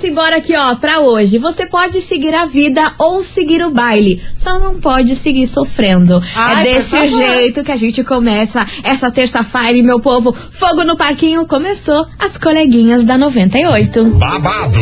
vamos 0.00 0.04
embora 0.04 0.36
aqui, 0.36 0.56
ó, 0.56 0.74
pra 0.76 1.00
hoje. 1.00 1.36
Você 1.38 1.66
pode 1.66 2.00
seguir 2.00 2.34
a 2.34 2.46
vida 2.46 2.94
ou 2.98 3.22
seguir 3.22 3.62
o 3.62 3.70
baile, 3.70 4.22
só 4.34 4.58
não 4.58 4.80
pode 4.80 5.14
seguir 5.14 5.46
sofrendo. 5.46 6.22
Ai, 6.34 6.68
é 6.68 6.72
desse 6.72 7.06
jeito 7.06 7.62
que 7.62 7.72
a 7.72 7.76
gente 7.76 8.02
começa 8.02 8.66
essa 8.82 9.10
terça-feira, 9.10 9.82
meu 9.82 10.00
povo. 10.00 10.32
Fogo 10.32 10.84
no 10.84 10.96
parquinho 10.96 11.46
começou 11.46 12.06
as 12.18 12.38
coleguinhas 12.38 13.04
da 13.04 13.18
98. 13.18 14.04
babado, 14.10 14.80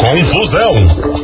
confusão 0.00 1.23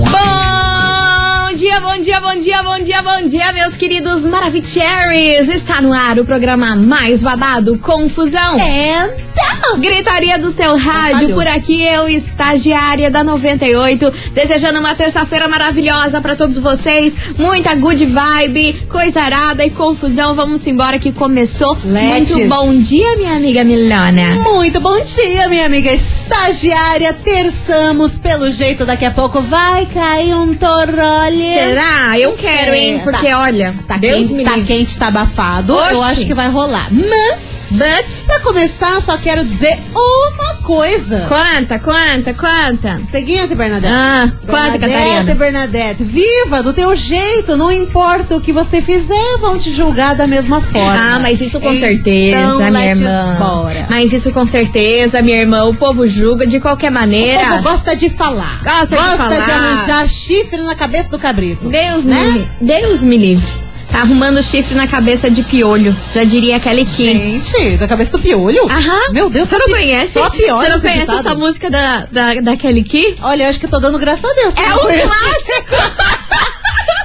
Bom 0.00 1.54
dia, 1.54 1.69
bom 1.80 1.96
dia, 1.98 2.20
bom 2.20 2.34
dia, 2.34 2.62
bom 2.62 2.78
dia, 2.78 3.02
bom 3.02 3.26
dia, 3.26 3.52
meus 3.52 3.76
queridos 3.76 4.26
Maravicheries! 4.26 5.48
Está 5.48 5.80
no 5.80 5.92
ar 5.92 6.18
o 6.18 6.24
programa 6.24 6.76
mais 6.76 7.22
babado, 7.22 7.78
Confusão. 7.78 8.56
Então, 8.58 9.78
Gritaria 9.78 10.36
do 10.38 10.50
seu 10.50 10.76
rádio, 10.76 11.32
por 11.32 11.46
aqui 11.46 11.82
eu, 11.82 12.08
estagiária 12.08 13.10
da 13.10 13.22
98, 13.22 14.12
desejando 14.32 14.80
uma 14.80 14.94
terça-feira 14.94 15.48
maravilhosa 15.48 16.20
pra 16.20 16.34
todos 16.34 16.58
vocês, 16.58 17.16
muita 17.38 17.74
good 17.76 18.04
vibe, 18.04 18.86
coisa 18.88 19.22
arada 19.22 19.64
e 19.64 19.70
confusão. 19.70 20.34
Vamos 20.34 20.66
embora 20.66 20.98
que 20.98 21.12
começou. 21.12 21.78
Letes. 21.84 22.34
Muito 22.34 22.48
bom 22.48 22.74
dia, 22.74 23.16
minha 23.16 23.36
amiga 23.36 23.62
Milana. 23.62 24.34
muito 24.42 24.80
bom 24.80 24.98
dia, 25.02 25.48
minha 25.48 25.66
amiga 25.66 25.92
estagiária. 25.92 27.12
Terçamos, 27.12 28.18
pelo 28.18 28.50
jeito, 28.50 28.84
daqui 28.84 29.04
a 29.04 29.10
pouco 29.10 29.40
vai 29.40 29.86
cair 29.86 30.34
um 30.34 30.54
torole. 30.54 31.54
Será? 31.74 32.18
Eu 32.18 32.32
quero, 32.32 32.74
hein? 32.74 33.00
Porque 33.02 33.28
Tá- 33.28 33.40
olha, 33.40 33.74
Tá, 33.86 33.96
Deus 33.96 34.20
quente, 34.20 34.32
me 34.34 34.44
tá 34.44 34.56
livre. 34.56 34.66
quente, 34.76 34.98
tá 34.98 35.06
abafado. 35.08 35.72
Eu 35.72 35.98
Oxi. 36.00 36.10
acho 36.12 36.26
que 36.26 36.34
vai 36.34 36.48
rolar. 36.48 36.88
Mas, 36.90 37.68
But, 37.70 38.24
pra 38.26 38.40
começar, 38.40 39.00
só 39.00 39.16
quero 39.16 39.44
dizer 39.44 39.78
uma 39.94 40.54
coisa. 40.62 41.26
conta, 41.28 41.78
conta, 41.78 42.34
conta. 42.34 43.00
Seguinte, 43.04 43.54
Bernadette. 43.54 43.92
Ah, 43.94 44.32
Bernadette, 44.44 44.78
Catarina. 44.80 45.34
Bernadette, 45.34 46.02
viva 46.02 46.62
do 46.62 46.72
teu 46.72 46.94
jeito, 46.96 47.56
não 47.56 47.70
importa 47.70 48.36
o 48.36 48.40
que 48.40 48.52
você 48.52 48.80
fizer, 48.82 49.36
vão 49.40 49.58
te 49.58 49.70
julgar 49.72 50.14
da 50.14 50.26
mesma 50.26 50.60
forma. 50.60 51.14
Ah, 51.14 51.18
mas 51.20 51.40
isso 51.40 51.60
com 51.60 51.68
Então, 51.72 51.80
certeza, 51.80 52.56
minha 52.56 52.70
let's 52.70 53.00
irmã. 53.00 53.36
bora. 53.38 53.86
Mas 53.88 54.12
isso 54.12 54.32
com 54.32 54.46
certeza, 54.46 55.22
minha 55.22 55.36
irmã. 55.36 55.64
O 55.64 55.74
povo 55.74 56.04
julga 56.06 56.46
de 56.46 56.58
qualquer 56.60 56.90
O 56.90 56.94
maneira. 56.94 57.44
povo 57.44 57.62
gosta 57.62 57.94
de 57.96 58.10
falar. 58.10 58.60
Gosta 58.62 58.86
de 58.96 58.96
falar. 58.96 59.40
arranjar 59.40 60.08
chifre 60.08 60.60
na 60.62 60.74
cabeça 60.74 61.08
do 61.10 61.18
cabrito. 61.18 61.59
Deus 61.62 62.04
né? 62.04 62.24
me, 62.60 62.66
Deus 62.66 63.02
me 63.02 63.16
livre. 63.16 63.60
Tá 63.90 64.02
arrumando 64.02 64.40
chifre 64.40 64.76
na 64.76 64.86
cabeça 64.86 65.28
de 65.28 65.42
piolho. 65.42 65.94
Já 66.14 66.22
diria 66.22 66.56
aquele 66.56 66.84
que. 66.84 67.02
Gente, 67.02 67.76
da 67.76 67.88
cabeça 67.88 68.12
do 68.12 68.20
piolho? 68.20 68.64
Aham. 68.70 69.12
Meu 69.12 69.28
Deus, 69.28 69.48
Você 69.48 69.58
não 69.58 69.66
conhece? 69.66 70.12
Só 70.12 70.30
pior 70.30 70.62
Você 70.62 70.68
não 70.70 70.80
conhece 70.80 71.00
ditado. 71.00 71.18
essa 71.18 71.34
música 71.34 71.68
da, 71.68 72.06
da, 72.06 72.34
da 72.40 72.56
Kelly 72.56 72.84
Key? 72.84 73.16
Olha, 73.20 73.42
eu 73.44 73.48
acho 73.48 73.58
que 73.58 73.66
eu 73.66 73.70
tô 73.70 73.80
dando 73.80 73.98
graças 73.98 74.24
a 74.24 74.32
Deus. 74.32 74.54
É 74.56 74.74
um 74.74 74.78
conheço. 74.78 75.08
clássico! 75.08 76.29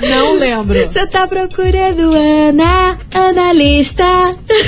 Não 0.01 0.35
lembro. 0.38 0.75
Você 0.91 1.07
tá 1.07 1.28
procurando 1.28 2.11
Ana, 2.13 3.00
analista. 3.13 4.03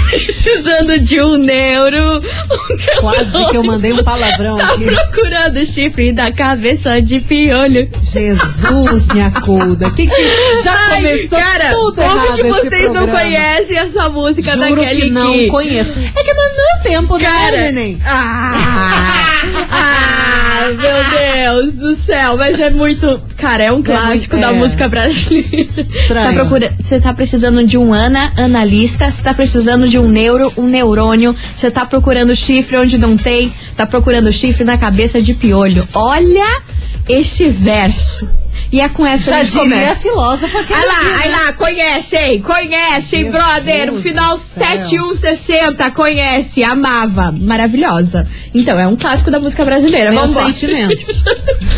Precisando 0.09 0.99
de 0.99 1.21
um 1.21 1.37
neuro. 1.37 2.19
Um 2.19 3.01
Quase 3.01 3.45
que 3.49 3.57
eu 3.57 3.63
mandei 3.63 3.91
um 3.93 4.03
palavrão 4.03 4.57
Tá 4.57 4.73
aqui. 4.73 4.85
procurando 4.85 5.65
chifre 5.65 6.11
da 6.13 6.31
cabeça 6.31 7.01
de 7.01 7.19
piolho. 7.19 7.89
Jesus, 8.01 9.07
minha 9.13 9.29
cuda. 9.31 9.91
Que 9.91 10.07
que 10.07 10.63
já 10.63 10.73
Ai, 10.73 10.95
começou 10.95 11.39
cara, 11.39 11.71
tudo 11.71 12.01
errado 12.01 12.35
que 12.35 12.43
vocês 12.43 12.91
não 12.91 13.07
conhecem 13.07 13.77
essa 13.77 14.09
música 14.09 14.51
Juro 14.53 14.75
da 14.75 14.75
Kelly 14.81 15.01
que 15.01 15.09
não 15.09 15.33
Key? 15.33 15.47
conheço. 15.47 15.93
É 16.15 16.23
que 16.23 16.33
não 16.33 16.43
é 16.45 16.49
meu 16.49 16.83
tempo, 16.83 17.17
né, 17.17 17.23
Cara, 17.25 17.57
neném? 17.57 17.99
Ah, 18.05 19.66
Deus 21.61 21.73
do 21.73 21.93
céu, 21.93 22.37
mas 22.37 22.59
é 22.59 22.69
muito. 22.69 23.19
Cara, 23.37 23.63
é 23.63 23.71
um 23.71 23.81
clássico 23.81 24.35
muito- 24.35 24.47
da 24.47 24.55
é. 24.55 24.59
música 24.59 24.87
brasileira. 24.87 25.85
Você 25.89 26.13
tá, 26.13 26.33
procura- 26.33 26.73
você 26.79 26.99
tá 26.99 27.13
precisando 27.13 27.63
de 27.63 27.77
um 27.77 27.93
ana, 27.93 28.31
analista, 28.37 29.09
você 29.11 29.21
tá 29.23 29.33
precisando 29.33 29.87
de 29.87 29.97
um 29.99 30.07
neuro, 30.07 30.51
um 30.57 30.67
neurônio, 30.67 31.35
você 31.55 31.69
tá 31.71 31.85
procurando 31.85 32.35
chifre 32.35 32.77
onde 32.77 32.97
não 32.97 33.17
tem, 33.17 33.53
tá 33.75 33.85
procurando 33.85 34.31
chifre 34.31 34.63
na 34.63 34.77
cabeça 34.77 35.21
de 35.21 35.33
piolho. 35.33 35.87
Olha 35.93 36.61
esse 37.09 37.49
verso. 37.49 38.27
E 38.71 38.81
é 38.81 38.89
com 38.89 39.05
essa 39.05 39.31
Já 39.31 39.37
a 39.37 39.43
gente 39.43 39.57
começa. 39.59 40.01
filósofa 40.01 40.63
que 40.63 40.73
Aí 40.73 40.79
era 40.81 40.87
lá, 40.91 41.19
aí 41.23 41.29
né? 41.29 41.37
lá, 41.37 41.53
conhecem, 41.53 42.41
conhecem, 42.41 43.23
Jesus 43.25 43.31
brother. 43.31 43.93
O 43.93 44.01
final 44.01 44.35
céu. 44.37 44.65
7160, 44.67 45.91
conhece, 45.91 46.63
amava, 46.63 47.31
maravilhosa. 47.31 48.27
Então, 48.53 48.77
é 48.79 48.85
um 48.87 48.95
clássico 48.95 49.31
da 49.31 49.39
música 49.39 49.63
brasileira. 49.63 50.11
Meus 50.11 50.31
Vambora. 50.33 50.53
sentimentos. 50.53 51.07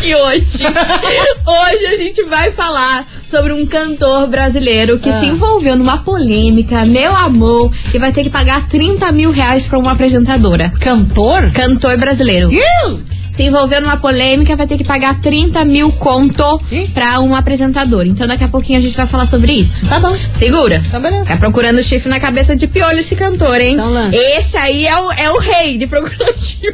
E 0.02 0.14
hoje, 0.14 0.64
hoje 0.64 1.86
a 1.86 1.98
gente 1.98 2.22
vai 2.24 2.50
falar 2.50 3.06
sobre 3.22 3.52
um 3.52 3.66
cantor 3.66 4.26
brasileiro 4.28 4.98
que 4.98 5.10
Ah. 5.10 5.12
se 5.12 5.26
envolveu 5.26 5.76
numa 5.76 5.98
polêmica, 5.98 6.86
meu 6.86 7.14
amor, 7.14 7.70
e 7.92 7.98
vai 7.98 8.10
ter 8.10 8.22
que 8.22 8.30
pagar 8.30 8.66
30 8.66 9.12
mil 9.12 9.30
reais 9.30 9.66
pra 9.66 9.78
uma 9.78 9.92
apresentadora. 9.92 10.70
Cantor? 10.80 11.52
Cantor 11.52 11.98
brasileiro. 11.98 12.48
Ih, 12.50 12.98
Se 13.30 13.44
envolveu 13.44 13.80
numa 13.80 13.96
polêmica, 13.96 14.54
vai 14.56 14.66
ter 14.66 14.76
que 14.76 14.84
pagar 14.84 15.20
30 15.20 15.64
mil 15.64 15.90
conto 15.92 16.60
Ih. 16.70 16.88
pra 16.88 17.20
um 17.20 17.34
apresentador. 17.34 18.04
Então 18.06 18.26
daqui 18.26 18.44
a 18.44 18.48
pouquinho 18.48 18.78
a 18.78 18.82
gente 18.82 18.96
vai 18.96 19.06
falar 19.06 19.26
sobre 19.26 19.52
isso. 19.52 19.86
Tá 19.86 19.98
bom. 20.00 20.16
Segura. 20.32 20.82
Então, 20.86 21.00
beleza. 21.00 21.26
Tá 21.26 21.36
procurando 21.36 21.82
chifre 21.82 22.08
na 22.10 22.18
cabeça 22.20 22.54
de 22.56 22.66
piolho 22.66 22.98
esse 22.98 23.14
cantor, 23.16 23.60
hein? 23.60 23.74
Então 23.74 23.90
lança. 23.90 24.16
Esse 24.16 24.56
aí 24.56 24.86
é 24.86 25.00
o, 25.00 25.12
é 25.12 25.30
o 25.30 25.38
rei 25.38 25.78
de 25.78 25.86
procurar 25.86 26.32
chifre 26.36 26.70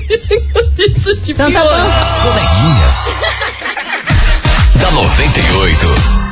na 0.54 0.60
cabeça 0.62 1.14
de 1.16 1.32
Então 1.32 1.52
tá 1.52 1.60
piolho. 1.60 1.76
bom. 1.82 1.90
As 2.02 2.18
coleguinhas. 2.20 2.96
da 4.80 4.90
98. 4.90 6.25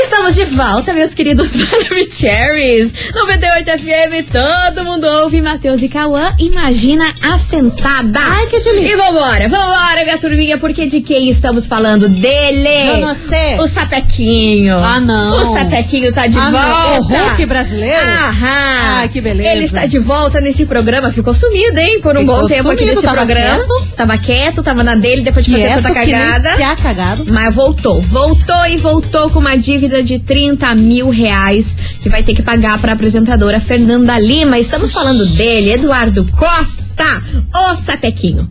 Estamos 0.00 0.34
de 0.34 0.44
volta, 0.44 0.92
meus 0.92 1.12
queridos 1.12 1.54
Maravicheries. 1.56 2.92
98 3.14 3.70
FM, 3.78 4.30
todo 4.32 4.84
mundo 4.84 5.04
ouve. 5.06 5.40
Matheus 5.42 5.82
e 5.82 5.88
Cauã, 5.88 6.32
imagina 6.38 7.14
a 7.22 7.38
sentada. 7.38 8.18
Ai, 8.20 8.46
que 8.46 8.60
delícia. 8.60 8.92
E 8.92 8.96
vambora, 8.96 9.48
vambora, 9.48 10.04
minha 10.04 10.18
turminha, 10.18 10.58
porque 10.58 10.86
de 10.86 11.00
quem 11.00 11.28
estamos 11.28 11.66
falando? 11.66 12.08
Dele. 12.08 12.68
Eu 12.88 12.98
não 12.98 13.14
sei. 13.14 13.58
O 13.58 13.66
Sapequinho. 13.66 14.76
Ah, 14.78 15.00
não. 15.00 15.42
O 15.42 15.46
Sapequinho 15.52 16.12
tá 16.12 16.26
de 16.26 16.38
Ah, 16.38 16.50
não. 16.50 17.02
volta. 17.02 17.14
O 17.14 17.26
Hulk 17.28 17.46
brasileiro? 17.46 17.96
Aham. 17.98 18.98
Ai, 19.00 19.08
que 19.08 19.20
beleza. 19.20 19.50
Ele 19.50 19.64
está 19.64 19.86
de 19.86 19.98
volta 19.98 20.40
nesse 20.40 20.64
programa. 20.64 21.10
Ficou 21.10 21.34
sumido, 21.34 21.78
hein? 21.78 22.00
Por 22.00 22.16
um 22.16 22.20
Ficou 22.20 22.40
bom 22.42 22.46
tempo 22.46 22.68
aqui 22.70 22.78
sumido, 22.80 22.90
nesse 22.90 23.02
tava 23.02 23.16
programa. 23.16 23.64
quieto. 23.64 23.96
Tava 23.96 24.18
quieto, 24.18 24.62
tava 24.62 24.84
na 24.84 24.94
dele, 24.94 25.22
depois 25.22 25.44
de 25.44 25.50
fazer 25.52 25.74
tanta 25.74 25.88
que 25.88 25.94
cagada. 26.12 26.56
piá 26.56 26.76
cagado. 26.76 27.24
Mas 27.28 27.54
voltou, 27.54 28.00
voltou 28.00 28.66
e 28.66 28.76
voltou 28.76 29.28
com 29.30 29.38
uma 29.40 29.56
dívida 29.56 29.87
de 30.02 30.18
30 30.18 30.74
mil 30.74 31.10
reais 31.10 31.76
que 32.00 32.08
vai 32.08 32.22
ter 32.22 32.34
que 32.34 32.42
pagar 32.42 32.78
para 32.78 32.92
a 32.92 32.94
apresentadora 32.94 33.58
Fernanda 33.60 34.18
Lima. 34.18 34.58
Estamos 34.58 34.92
falando 34.92 35.24
dele, 35.26 35.72
Eduardo 35.72 36.24
Costa, 36.32 36.84
o 37.54 37.76
Sapequinho. 37.76 38.48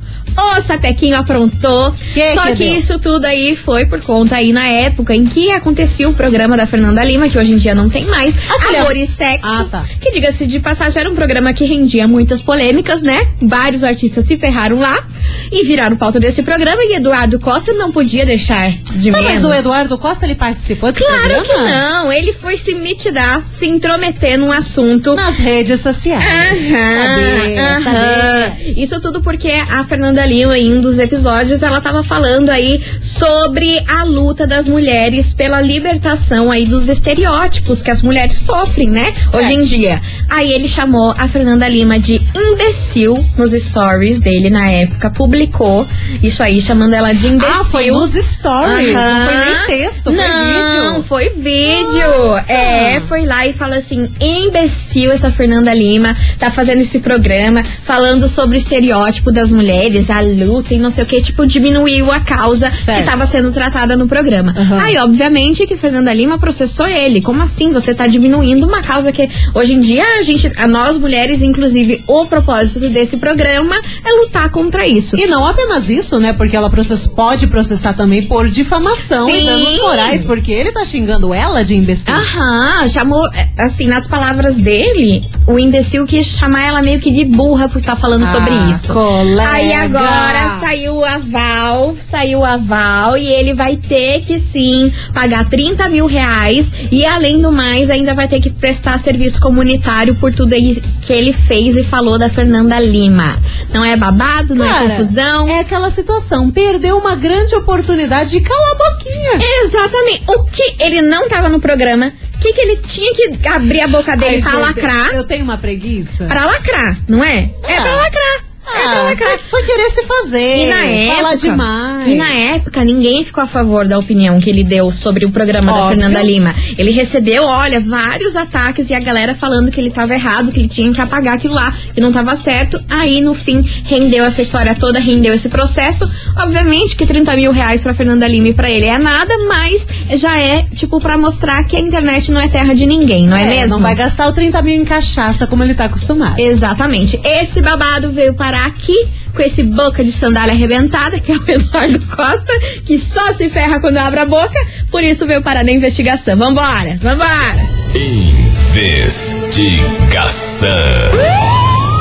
O 0.55 0.61
Sapequinho 0.61 1.17
aprontou. 1.17 1.91
Que 2.13 2.33
só 2.35 2.43
que 2.47 2.55
que 2.57 2.63
isso 2.65 2.99
tudo 2.99 3.25
aí 3.25 3.55
foi 3.55 3.85
por 3.87 4.01
conta 4.01 4.35
aí 4.35 4.53
na 4.53 4.67
época 4.67 5.15
em 5.15 5.25
que 5.25 5.49
acontecia 5.51 6.07
o 6.07 6.13
programa 6.13 6.55
da 6.55 6.65
Fernanda 6.67 7.03
Lima, 7.03 7.27
que 7.27 7.37
hoje 7.39 7.53
em 7.53 7.57
dia 7.57 7.73
não 7.73 7.89
tem 7.89 8.05
mais, 8.05 8.35
Aquele- 8.49 8.77
Amor 8.77 8.95
e 8.95 9.07
Sexo. 9.07 9.41
Ah, 9.47 9.65
tá. 9.69 9.83
Que 9.99 10.11
diga-se 10.11 10.45
de 10.45 10.59
passagem, 10.59 10.99
era 10.99 11.09
um 11.09 11.15
programa 11.15 11.53
que 11.53 11.65
rendia 11.65 12.07
muitas 12.07 12.39
polêmicas, 12.41 13.01
né? 13.01 13.27
Vários 13.41 13.83
artistas 13.83 14.25
se 14.25 14.37
ferraram 14.37 14.77
lá 14.79 15.03
e 15.51 15.65
viraram 15.65 15.95
pauta 15.97 16.19
desse 16.19 16.43
programa 16.43 16.83
e 16.83 16.93
Eduardo 16.95 17.39
Costa 17.39 17.73
não 17.73 17.91
podia 17.91 18.23
deixar 18.25 18.71
de 18.95 19.09
Ah, 19.09 19.13
menos. 19.13 19.27
mas 19.31 19.43
o 19.43 19.53
Eduardo 19.53 19.97
Costa, 19.97 20.25
ele 20.25 20.35
participou 20.35 20.91
desse 20.91 21.03
Claro 21.03 21.21
programa? 21.43 21.43
que 21.65 21.71
não, 21.71 22.11
ele 22.13 22.31
foi 22.31 22.57
se 22.57 22.75
mitidar, 22.75 23.41
se 23.45 23.65
intrometer 23.65 24.37
num 24.37 24.51
assunto. 24.51 25.15
Nas 25.15 25.37
redes 25.37 25.79
sociais. 25.79 26.59
Aham, 26.71 27.87
Aham. 27.87 28.36
Isso 28.75 28.99
tudo 28.99 29.21
porque 29.21 29.49
a 29.49 29.83
Fernanda 29.83 30.25
Lima, 30.25 30.57
em 30.57 30.73
um 30.73 30.81
dos 30.81 30.97
episódios, 30.97 31.63
ela 31.63 31.81
tava 31.81 32.03
falando 32.03 32.49
aí 32.49 32.83
sobre 33.01 33.83
a 33.87 34.03
luta 34.03 34.45
das 34.45 34.67
mulheres 34.67 35.33
pela 35.33 35.61
libertação 35.61 36.51
aí 36.51 36.65
dos 36.65 36.89
estereótipos 36.89 37.81
que 37.81 37.91
as 37.91 38.01
mulheres 38.01 38.39
sofrem, 38.39 38.89
né? 38.89 39.13
Hoje 39.33 39.53
em 39.53 39.63
dia. 39.63 40.01
Aí 40.29 40.51
ele 40.51 40.67
chamou 40.67 41.13
a 41.17 41.27
Fernanda 41.27 41.67
Lima 41.67 41.99
de 41.99 42.21
imbecil 42.35 43.23
nos 43.37 43.51
stories 43.51 44.19
dele 44.19 44.49
na 44.49 44.69
época, 44.69 45.09
publicou 45.09 45.87
isso 46.21 46.43
aí, 46.43 46.61
chamando 46.61 46.93
ela 46.93 47.13
de 47.13 47.27
imbecil. 47.27 47.61
Ah, 47.61 47.63
foi 47.63 47.91
nos 47.91 48.11
stories, 48.11 48.93
não 48.93 49.25
foi 49.25 49.35
nem 49.45 49.67
texto, 49.67 50.03
foi 50.03 50.15
não, 50.15 50.93
vídeo. 50.93 51.03
foi 51.03 51.29
vídeo. 51.29 52.27
Nossa. 52.27 52.51
É, 52.51 52.99
foi 53.01 53.25
lá 53.25 53.45
e 53.47 53.53
fala 53.53 53.77
assim: 53.77 54.09
imbecil 54.19 55.11
essa 55.11 55.31
Fernanda 55.31 55.73
Lima 55.73 56.15
tá 56.39 56.51
fazendo 56.51 56.81
esse 56.81 56.99
programa 56.99 57.63
falando 57.63 58.26
sobre 58.27 58.57
o 58.57 58.59
estereótipo 58.59 59.31
das 59.31 59.51
mulheres, 59.51 60.09
a 60.09 60.19
luta 60.21 60.73
e 60.73 60.77
não 60.79 60.89
sei 60.91 61.03
o 61.03 61.07
que, 61.07 61.21
tipo, 61.21 61.45
diminuiu 61.45 62.11
a 62.11 62.19
causa 62.19 62.69
Certo. 62.71 62.99
que 62.99 63.09
tava 63.09 63.25
sendo 63.25 63.51
tratada 63.51 63.95
no 63.95 64.07
programa. 64.07 64.53
Aham. 64.57 64.79
Aí, 64.81 64.97
obviamente, 64.97 65.65
que 65.67 65.75
Fernanda 65.75 66.13
Lima 66.13 66.37
processou 66.37 66.87
ele. 66.87 67.21
Como 67.21 67.41
assim? 67.41 67.71
Você 67.73 67.93
tá 67.93 68.07
diminuindo 68.07 68.65
uma 68.65 68.81
causa 68.81 69.11
que 69.11 69.29
hoje 69.53 69.73
em 69.73 69.79
dia 69.79 70.03
a 70.19 70.21
gente, 70.21 70.51
a 70.57 70.67
nós 70.67 70.97
mulheres, 70.97 71.41
inclusive, 71.41 72.03
o 72.07 72.25
propósito 72.25 72.89
desse 72.89 73.17
programa 73.17 73.75
é 74.05 74.11
lutar 74.21 74.49
contra 74.49 74.85
isso. 74.87 75.15
E 75.17 75.27
não 75.27 75.45
apenas 75.45 75.89
isso, 75.89 76.19
né? 76.19 76.33
Porque 76.33 76.55
ela 76.55 76.69
process- 76.69 77.07
pode 77.07 77.47
processar 77.47 77.93
também 77.93 78.23
por 78.23 78.49
difamação 78.49 79.25
Sim. 79.25 79.41
e 79.41 79.45
danos 79.45 79.77
morais, 79.77 80.23
porque 80.23 80.51
ele 80.51 80.71
tá 80.71 80.85
xingando 80.85 81.33
ela 81.33 81.63
de 81.63 81.75
imbecil. 81.75 82.13
Aham, 82.13 82.87
chamou, 82.87 83.27
é, 83.33 83.49
assim, 83.57 83.87
nas 83.87 84.07
palavras 84.07 84.57
dele, 84.57 85.27
o 85.45 85.57
imbecil 85.59 86.05
quis 86.05 86.25
chamar 86.25 86.63
ela 86.63 86.81
meio 86.81 86.99
que 86.99 87.11
de 87.11 87.23
burra 87.25 87.67
por 87.69 87.79
estar 87.79 87.95
falando 87.95 88.16
Ah, 88.25 88.31
sobre 88.31 88.53
isso. 88.69 88.93
colega. 88.93 89.49
Aí 89.49 89.73
agora 89.73 90.59
saiu 90.59 90.95
o 90.95 91.05
aval, 91.05 91.95
saiu 91.99 92.39
o 92.39 92.45
aval 92.45 93.17
e 93.17 93.27
ele 93.27 93.53
vai 93.53 93.75
ter 93.75 94.21
que 94.21 94.39
sim 94.39 94.91
pagar 95.13 95.47
30 95.47 95.87
mil 95.89 96.05
reais 96.05 96.71
e 96.91 97.05
além 97.05 97.41
do 97.41 97.51
mais 97.51 97.89
ainda 97.89 98.13
vai 98.13 98.27
ter 98.27 98.39
que 98.39 98.49
prestar 98.49 98.97
serviço 98.97 99.39
comunitário 99.39 100.15
por 100.15 100.33
tudo 100.33 100.55
que 100.55 101.13
ele 101.13 101.33
fez 101.33 101.75
e 101.75 101.83
falou 101.83 102.17
da 102.17 102.29
Fernanda 102.29 102.79
Lima. 102.79 103.37
Não 103.73 103.83
é 103.83 103.95
babado, 103.95 104.55
não 104.55 104.65
é 104.65 104.69
Cara, 104.69 104.89
confusão. 104.89 105.47
É 105.47 105.59
aquela 105.59 105.89
situação, 105.89 106.49
perdeu 106.49 106.97
uma 106.97 107.15
grande 107.15 107.55
oportunidade 107.55 108.31
de 108.31 108.41
calar 108.41 108.71
a 108.71 108.75
boquinha. 108.75 109.47
Exatamente. 109.63 110.23
O 110.27 110.43
que 110.45 110.75
ele 110.79 111.01
não 111.01 111.27
tava 111.27 111.49
no 111.49 111.59
programa, 111.59 112.11
o 112.37 112.39
que, 112.39 112.53
que 112.53 112.61
ele 112.61 112.77
tinha 112.77 113.13
que 113.13 113.47
abrir 113.47 113.81
a 113.81 113.87
boca 113.87 114.15
dele 114.15 114.35
Ai, 114.35 114.41
pra 114.41 114.51
gente, 114.51 114.61
lacrar? 114.61 115.13
Eu 115.13 115.23
tenho 115.23 115.43
uma 115.43 115.57
preguiça. 115.57 116.25
Pra 116.25 116.45
lacrar, 116.45 116.97
não 117.07 117.23
é? 117.23 117.49
É 117.63 117.77
Ah. 117.77 117.81
pra 117.81 117.95
lacrar. 117.95 118.46
É 118.77 118.85
Ah, 118.85 119.01
lacrar. 119.03 119.39
foi 119.49 119.63
querer 119.63 119.89
se 119.89 120.03
fazer. 120.03 120.57
E 120.65 120.67
na 120.67 120.75
falar 121.15 121.31
época, 121.33 121.37
demais. 121.37 122.07
e 122.07 122.15
na 122.15 122.29
época, 122.29 122.83
ninguém 122.83 123.23
ficou 123.23 123.43
a 123.43 123.47
favor 123.47 123.87
da 123.87 123.97
opinião 123.97 124.39
que 124.39 124.49
ele 124.49 124.63
deu 124.63 124.89
sobre 124.91 125.25
o 125.25 125.31
programa 125.31 125.71
da 125.71 125.77
Óbvio. 125.79 125.89
Fernanda 125.99 126.21
Lima. 126.21 126.53
Ele 126.77 126.91
recebeu, 126.91 127.43
olha, 127.43 127.79
vários 127.79 128.35
ataques 128.35 128.89
e 128.89 128.93
a 128.93 128.99
galera 128.99 129.33
falando 129.33 129.71
que 129.71 129.79
ele 129.79 129.89
tava 129.89 130.13
errado, 130.13 130.51
que 130.51 130.59
ele 130.59 130.67
tinha 130.67 130.91
que 130.93 131.01
apagar 131.01 131.35
aquilo 131.35 131.53
lá, 131.53 131.73
que 131.93 131.99
não 132.01 132.11
tava 132.11 132.35
certo. 132.35 132.79
Aí, 132.89 133.21
no 133.21 133.33
fim, 133.33 133.61
rendeu 133.85 134.25
essa 134.25 134.41
história 134.41 134.75
toda, 134.75 134.99
rendeu 134.99 135.33
esse 135.33 135.49
processo. 135.49 136.09
Obviamente 136.37 136.95
que 136.95 137.05
30 137.05 137.35
mil 137.35 137.51
reais 137.51 137.81
pra 137.81 137.93
Fernanda 137.93 138.27
Lima 138.27 138.49
e 138.49 138.53
pra 138.53 138.69
ele 138.69 138.85
é 138.85 138.97
nada, 138.97 139.33
mas 139.47 139.87
já 140.15 140.37
é, 140.39 140.63
tipo, 140.75 140.99
pra 140.99 141.17
mostrar 141.17 141.63
que 141.63 141.75
a 141.75 141.79
internet 141.79 142.31
não 142.31 142.39
é 142.39 142.47
terra 142.47 142.73
de 142.73 142.85
ninguém, 142.85 143.27
não 143.27 143.35
é, 143.37 143.45
mesmo? 143.45 143.75
Não 143.75 143.81
vai 143.81 143.95
gastar 143.95 144.27
o 144.27 144.33
30 144.33 144.61
mil 144.61 144.75
em 144.75 144.85
cachaça 144.85 145.47
como 145.47 145.63
ele 145.63 145.73
tá 145.73 145.85
acostumado. 145.85 146.39
Exatamente. 146.39 147.19
Esse 147.23 147.61
babado 147.61 148.09
veio 148.09 148.33
parar 148.33 148.66
aqui 148.67 149.07
com 149.33 149.41
esse 149.41 149.63
boca 149.63 150.03
de 150.03 150.11
sandália 150.11 150.53
arrebentada, 150.53 151.19
que 151.19 151.31
é 151.31 151.37
o 151.37 151.43
Eduardo 151.49 151.99
Costa, 152.07 152.53
que 152.85 152.97
só 152.97 153.33
se 153.33 153.49
ferra 153.49 153.79
quando 153.79 153.97
abre 153.97 154.19
a 154.19 154.25
boca, 154.25 154.59
por 154.89 155.03
isso 155.03 155.25
veio 155.25 155.41
parar 155.41 155.63
na 155.63 155.71
investigação. 155.71 156.37
Vambora, 156.37 156.97
vambora! 157.01 157.67
Investigação. 157.93 160.67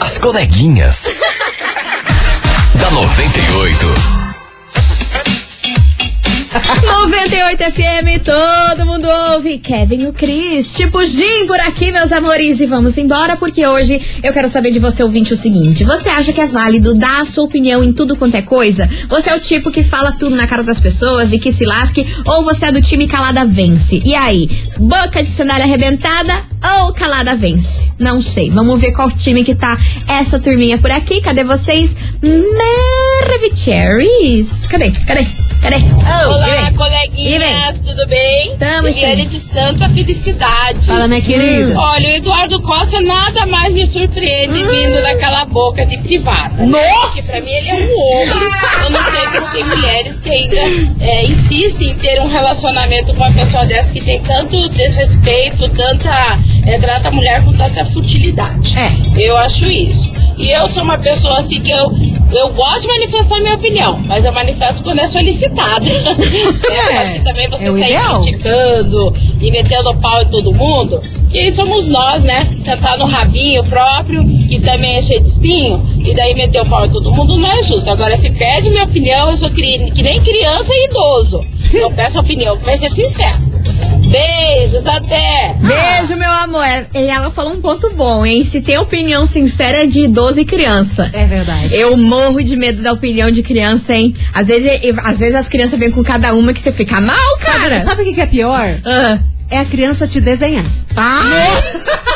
As 0.00 0.18
coleguinhas. 0.18 1.06
da 2.78 2.90
98. 2.90 4.21
98 6.52 7.64
FM, 7.72 8.22
todo 8.22 8.84
mundo 8.84 9.08
ouve. 9.32 9.56
Kevin 9.56 10.02
e 10.02 10.06
o 10.06 10.12
Cris, 10.12 10.74
tipo 10.74 11.02
Jim 11.06 11.46
por 11.46 11.58
aqui, 11.58 11.90
meus 11.90 12.12
amores. 12.12 12.60
E 12.60 12.66
vamos 12.66 12.98
embora, 12.98 13.38
porque 13.38 13.66
hoje 13.66 13.98
eu 14.22 14.34
quero 14.34 14.48
saber 14.48 14.70
de 14.70 14.78
você, 14.78 15.02
ouvinte, 15.02 15.32
o 15.32 15.36
seguinte: 15.36 15.82
você 15.82 16.10
acha 16.10 16.30
que 16.30 16.40
é 16.42 16.46
válido 16.46 16.92
dar 16.92 17.22
a 17.22 17.24
sua 17.24 17.44
opinião 17.44 17.82
em 17.82 17.90
tudo 17.90 18.16
quanto 18.16 18.34
é 18.34 18.42
coisa? 18.42 18.86
Você 19.08 19.30
é 19.30 19.34
o 19.34 19.40
tipo 19.40 19.70
que 19.70 19.82
fala 19.82 20.12
tudo 20.12 20.36
na 20.36 20.46
cara 20.46 20.62
das 20.62 20.78
pessoas 20.78 21.32
e 21.32 21.38
que 21.38 21.50
se 21.50 21.64
lasque? 21.64 22.06
Ou 22.26 22.44
você 22.44 22.66
é 22.66 22.72
do 22.72 22.82
time 22.82 23.08
calada 23.08 23.46
vence? 23.46 24.02
E 24.04 24.14
aí, 24.14 24.46
boca 24.78 25.22
de 25.22 25.30
sandália 25.30 25.64
arrebentada 25.64 26.44
ou 26.80 26.92
calada 26.92 27.34
vence? 27.34 27.90
Não 27.98 28.20
sei. 28.20 28.50
Vamos 28.50 28.78
ver 28.78 28.92
qual 28.92 29.10
time 29.10 29.42
que 29.42 29.54
tá 29.54 29.78
essa 30.06 30.38
turminha 30.38 30.76
por 30.76 30.90
aqui. 30.90 31.22
Cadê 31.22 31.44
vocês? 31.44 31.96
Maravicheries. 33.24 34.66
Cadê? 34.66 34.90
Cadê? 35.06 35.26
Cadê? 35.62 35.76
Oh, 35.76 36.28
Olá, 36.32 36.72
coleguinhas, 36.76 37.78
tudo 37.78 38.04
bem? 38.08 38.56
Tamo 38.58 38.88
Eliane 38.88 39.22
sim. 39.22 39.28
de 39.28 39.40
Santa 39.40 39.88
Felicidade. 39.88 40.86
Fala, 40.86 41.06
minha 41.06 41.22
querida. 41.22 41.78
Olha, 41.78 42.10
o 42.10 42.14
Eduardo 42.16 42.60
Costa 42.60 43.00
nada 43.00 43.46
mais 43.46 43.72
me 43.72 43.86
surpreende 43.86 44.64
vindo 44.64 45.00
daquela 45.02 45.44
boca 45.44 45.86
de 45.86 45.98
privada. 45.98 46.66
Nossa! 46.66 46.82
Porque 47.06 47.22
pra 47.22 47.40
mim 47.40 47.50
ele 47.52 47.68
é 47.68 47.74
um 47.74 48.22
ogro. 48.22 48.50
Eu 48.82 48.90
não 48.90 49.04
sei 49.04 49.20
como 49.20 49.52
tem 49.52 49.64
mulheres 49.64 50.18
que 50.18 50.30
ainda 50.30 50.60
é, 50.98 51.24
insistem 51.26 51.90
em 51.90 51.94
ter 51.94 52.20
um 52.20 52.26
relacionamento 52.26 53.14
com 53.14 53.22
uma 53.22 53.32
pessoa 53.32 53.64
dessa 53.64 53.92
que 53.92 54.00
tem 54.00 54.20
tanto 54.20 54.68
desrespeito, 54.70 55.68
tanta. 55.68 56.38
É, 56.66 56.76
trata 56.78 57.06
a 57.08 57.12
mulher 57.12 57.44
com 57.44 57.52
tanta 57.52 57.84
futilidade. 57.84 58.74
É. 58.76 59.22
Eu 59.28 59.36
acho 59.36 59.66
isso. 59.66 60.10
E 60.36 60.50
eu 60.50 60.66
sou 60.66 60.82
uma 60.82 60.98
pessoa 60.98 61.38
assim 61.38 61.60
que 61.60 61.70
eu, 61.70 61.92
eu 62.32 62.48
gosto 62.52 62.82
de 62.82 62.88
manifestar 62.88 63.38
minha 63.40 63.54
opinião, 63.54 64.02
mas 64.06 64.24
eu 64.24 64.32
manifesto 64.32 64.82
quando 64.82 65.00
é 65.00 65.06
É, 66.72 66.94
eu 66.94 66.98
acho 67.00 67.14
que 67.14 67.20
também 67.20 67.48
você 67.48 67.68
é 67.68 67.72
sair 67.72 68.22
criticando 68.22 69.12
e 69.40 69.50
metendo 69.50 69.94
pau 69.96 70.22
em 70.22 70.26
todo 70.26 70.54
mundo, 70.54 71.02
que 71.30 71.50
somos 71.50 71.88
nós, 71.88 72.24
né? 72.24 72.48
Sentar 72.58 72.98
no 72.98 73.04
rabinho 73.04 73.62
próprio, 73.64 74.24
que 74.48 74.60
também 74.60 74.96
é 74.96 75.02
cheio 75.02 75.22
de 75.22 75.28
espinho, 75.28 75.86
e 75.98 76.14
daí 76.14 76.34
meter 76.34 76.62
o 76.62 76.66
pau 76.66 76.84
em 76.84 76.90
todo 76.90 77.12
mundo 77.12 77.36
não 77.36 77.50
é 77.50 77.62
justo. 77.62 77.90
Agora, 77.90 78.16
se 78.16 78.30
pede 78.30 78.70
minha 78.70 78.84
opinião, 78.84 79.30
eu 79.30 79.36
sou 79.36 79.50
que 79.50 80.02
nem 80.02 80.20
criança 80.20 80.72
e 80.72 80.86
idoso. 80.86 81.42
Eu 81.72 81.90
peço 81.90 82.18
a 82.18 82.22
opinião, 82.22 82.56
vai 82.58 82.76
ser 82.76 82.90
sincero. 82.90 83.51
Beijos, 84.12 84.86
até! 84.86 85.56
Beijo, 85.58 86.16
meu 86.16 86.30
amor. 86.30 86.62
É, 86.64 86.86
E 86.94 87.08
ela 87.08 87.30
falou 87.30 87.54
um 87.54 87.60
ponto 87.60 87.88
bom, 87.94 88.26
hein? 88.26 88.44
Se 88.44 88.60
tem 88.60 88.76
opinião 88.76 89.26
sincera 89.26 89.84
é 89.84 89.86
de 89.86 90.02
idoso 90.02 90.38
e 90.38 90.44
criança. 90.44 91.10
É 91.14 91.24
verdade. 91.24 91.74
Eu 91.74 91.96
morro 91.96 92.42
de 92.42 92.54
medo 92.54 92.82
da 92.82 92.92
opinião 92.92 93.30
de 93.30 93.42
criança, 93.42 93.94
hein? 93.94 94.14
Às 94.34 94.48
vezes, 94.48 94.70
às 95.02 95.18
vezes 95.18 95.34
as 95.34 95.48
crianças 95.48 95.78
vêm 95.80 95.90
com 95.90 96.04
cada 96.04 96.34
uma 96.34 96.52
que 96.52 96.60
você 96.60 96.70
fica 96.70 97.00
mal, 97.00 97.16
cara. 97.40 97.80
Sabe, 97.80 97.80
sabe 97.80 98.02
o 98.02 98.14
que 98.14 98.20
é 98.20 98.26
pior? 98.26 98.68
Ah. 98.84 99.18
É 99.50 99.58
a 99.60 99.64
criança 99.64 100.06
te 100.06 100.20
desenhar. 100.20 100.64
Ah. 100.96 101.22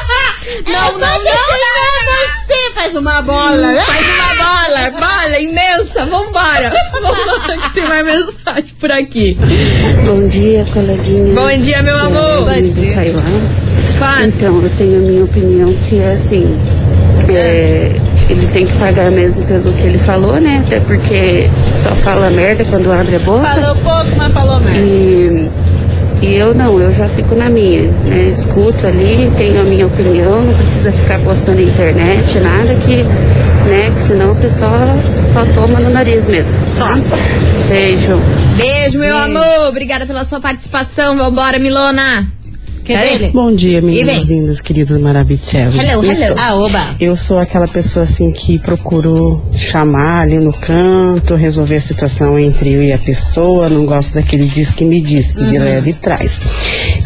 Não, 0.65 0.93
não, 0.93 0.99
não, 0.99 1.09
Você 1.19 1.96
faz 2.87 2.95
uma 2.95 3.23
bola, 3.23 3.73
né? 3.73 3.81
Faz 3.81 4.07
uma 4.07 4.45
bola, 4.45 4.91
bola 4.93 5.41
imensa. 5.41 6.05
Vambora. 6.05 6.73
Vambora 6.93 7.59
que 7.63 7.75
tem 7.75 7.85
mais 7.87 8.05
mensagem 8.05 8.75
por 8.79 8.93
aqui. 8.93 9.37
Bom 10.07 10.27
dia, 10.29 10.65
coleguinha. 10.73 11.35
Bom 11.35 11.59
dia, 11.59 11.83
meu 11.83 11.99
amor. 11.99 12.45
Bom 12.45 12.63
dia. 12.63 12.95
Claro. 13.99 14.27
Então, 14.27 14.63
eu 14.63 14.71
tenho 14.77 14.99
a 14.99 15.01
minha 15.01 15.25
opinião 15.25 15.75
que 15.89 15.99
é 15.99 16.13
assim. 16.13 16.59
é, 17.29 17.91
ele 18.29 18.47
tem 18.53 18.67
que 18.67 18.73
pagar 18.75 19.11
mesmo 19.11 19.45
pelo 19.47 19.73
que 19.73 19.83
ele 19.87 19.99
falou, 19.99 20.39
né? 20.41 20.63
Até 20.65 20.79
porque 20.81 21.51
só 21.83 21.95
fala 21.97 22.31
merda 22.31 22.65
quando 22.67 22.93
abre 22.93 23.17
a 23.17 23.21
boca. 23.21 23.47
Falou 23.47 23.75
pouco, 23.77 24.17
mas 24.17 24.33
falou 24.33 24.61
merda. 24.61 24.79
E, 24.81 25.51
e 26.23 26.35
eu 26.35 26.55
não, 26.55 26.81
eu 26.81 26.93
já 26.93 27.09
fico 27.09 27.35
na 27.35 27.49
minha, 27.49 27.83
né? 27.83 28.29
Escuto 28.29 28.87
ali, 28.87 29.31
tenho 29.37 29.61
a 29.61 29.65
minha 29.65 29.87
opinião, 29.87 30.43
não 30.43 30.55
precisa 30.55 30.91
ficar 30.91 31.19
postando 31.21 31.61
na 31.61 31.67
internet, 31.67 32.41
nada 32.41 32.75
que, 32.75 33.03
né? 33.69 33.91
Que 33.95 34.01
senão 34.01 34.35
você 34.35 34.49
só, 34.49 34.69
só 35.33 35.45
toma 35.55 35.81
no 35.81 35.91
nariz 35.91 36.27
mesmo. 36.27 36.53
Só. 36.67 36.89
Beijo. 37.69 38.19
Beijo, 38.57 38.99
meu 38.99 39.17
amor. 39.17 39.69
Obrigada 39.69 40.07
pela 40.07 40.25
sua 40.25 40.41
participação. 40.41 41.17
Vambora, 41.17 41.59
Milona. 41.59 42.36
Que 42.87 42.93
Peraí. 42.93 43.19
dele? 43.19 43.33
Bom 43.35 43.53
dia, 43.53 43.83
meninas 43.83 44.23
lindas, 44.23 44.61
queridas 44.61 44.97
maravilhosas. 45.01 45.75
Hello, 45.75 46.05
hello. 46.05 46.37
Ah, 46.39 46.55
oba. 46.55 46.95
Eu 47.01 47.17
sou 47.17 47.37
aquela 47.37 47.67
pessoa 47.67 48.05
assim 48.05 48.31
que 48.31 48.61
procuro 48.61 49.43
chamar 49.53 50.21
ali 50.21 50.39
no 50.39 50.53
canto, 50.53 51.35
resolver 51.35 51.75
a 51.75 51.81
situação 51.81 52.39
entre 52.39 52.71
eu 52.73 52.85
e 52.85 52.93
a 52.93 52.99
pessoa. 52.99 53.69
Não 53.69 53.85
gosto 53.85 54.15
daquele 54.15 54.47
diz 54.47 54.71
que 54.71 54.85
me 54.85 55.03
diz, 55.03 55.33
que 55.33 55.45
de 55.45 55.59
leva 55.59 55.91
e 55.91 55.95
traz. 55.95 56.41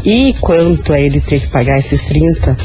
E 0.05 0.35
quanto 0.39 0.93
a 0.93 1.01
ele 1.01 1.19
ter 1.19 1.41
que 1.41 1.49
pagar 1.49 1.79
esses 1.79 2.03
30 2.03 2.59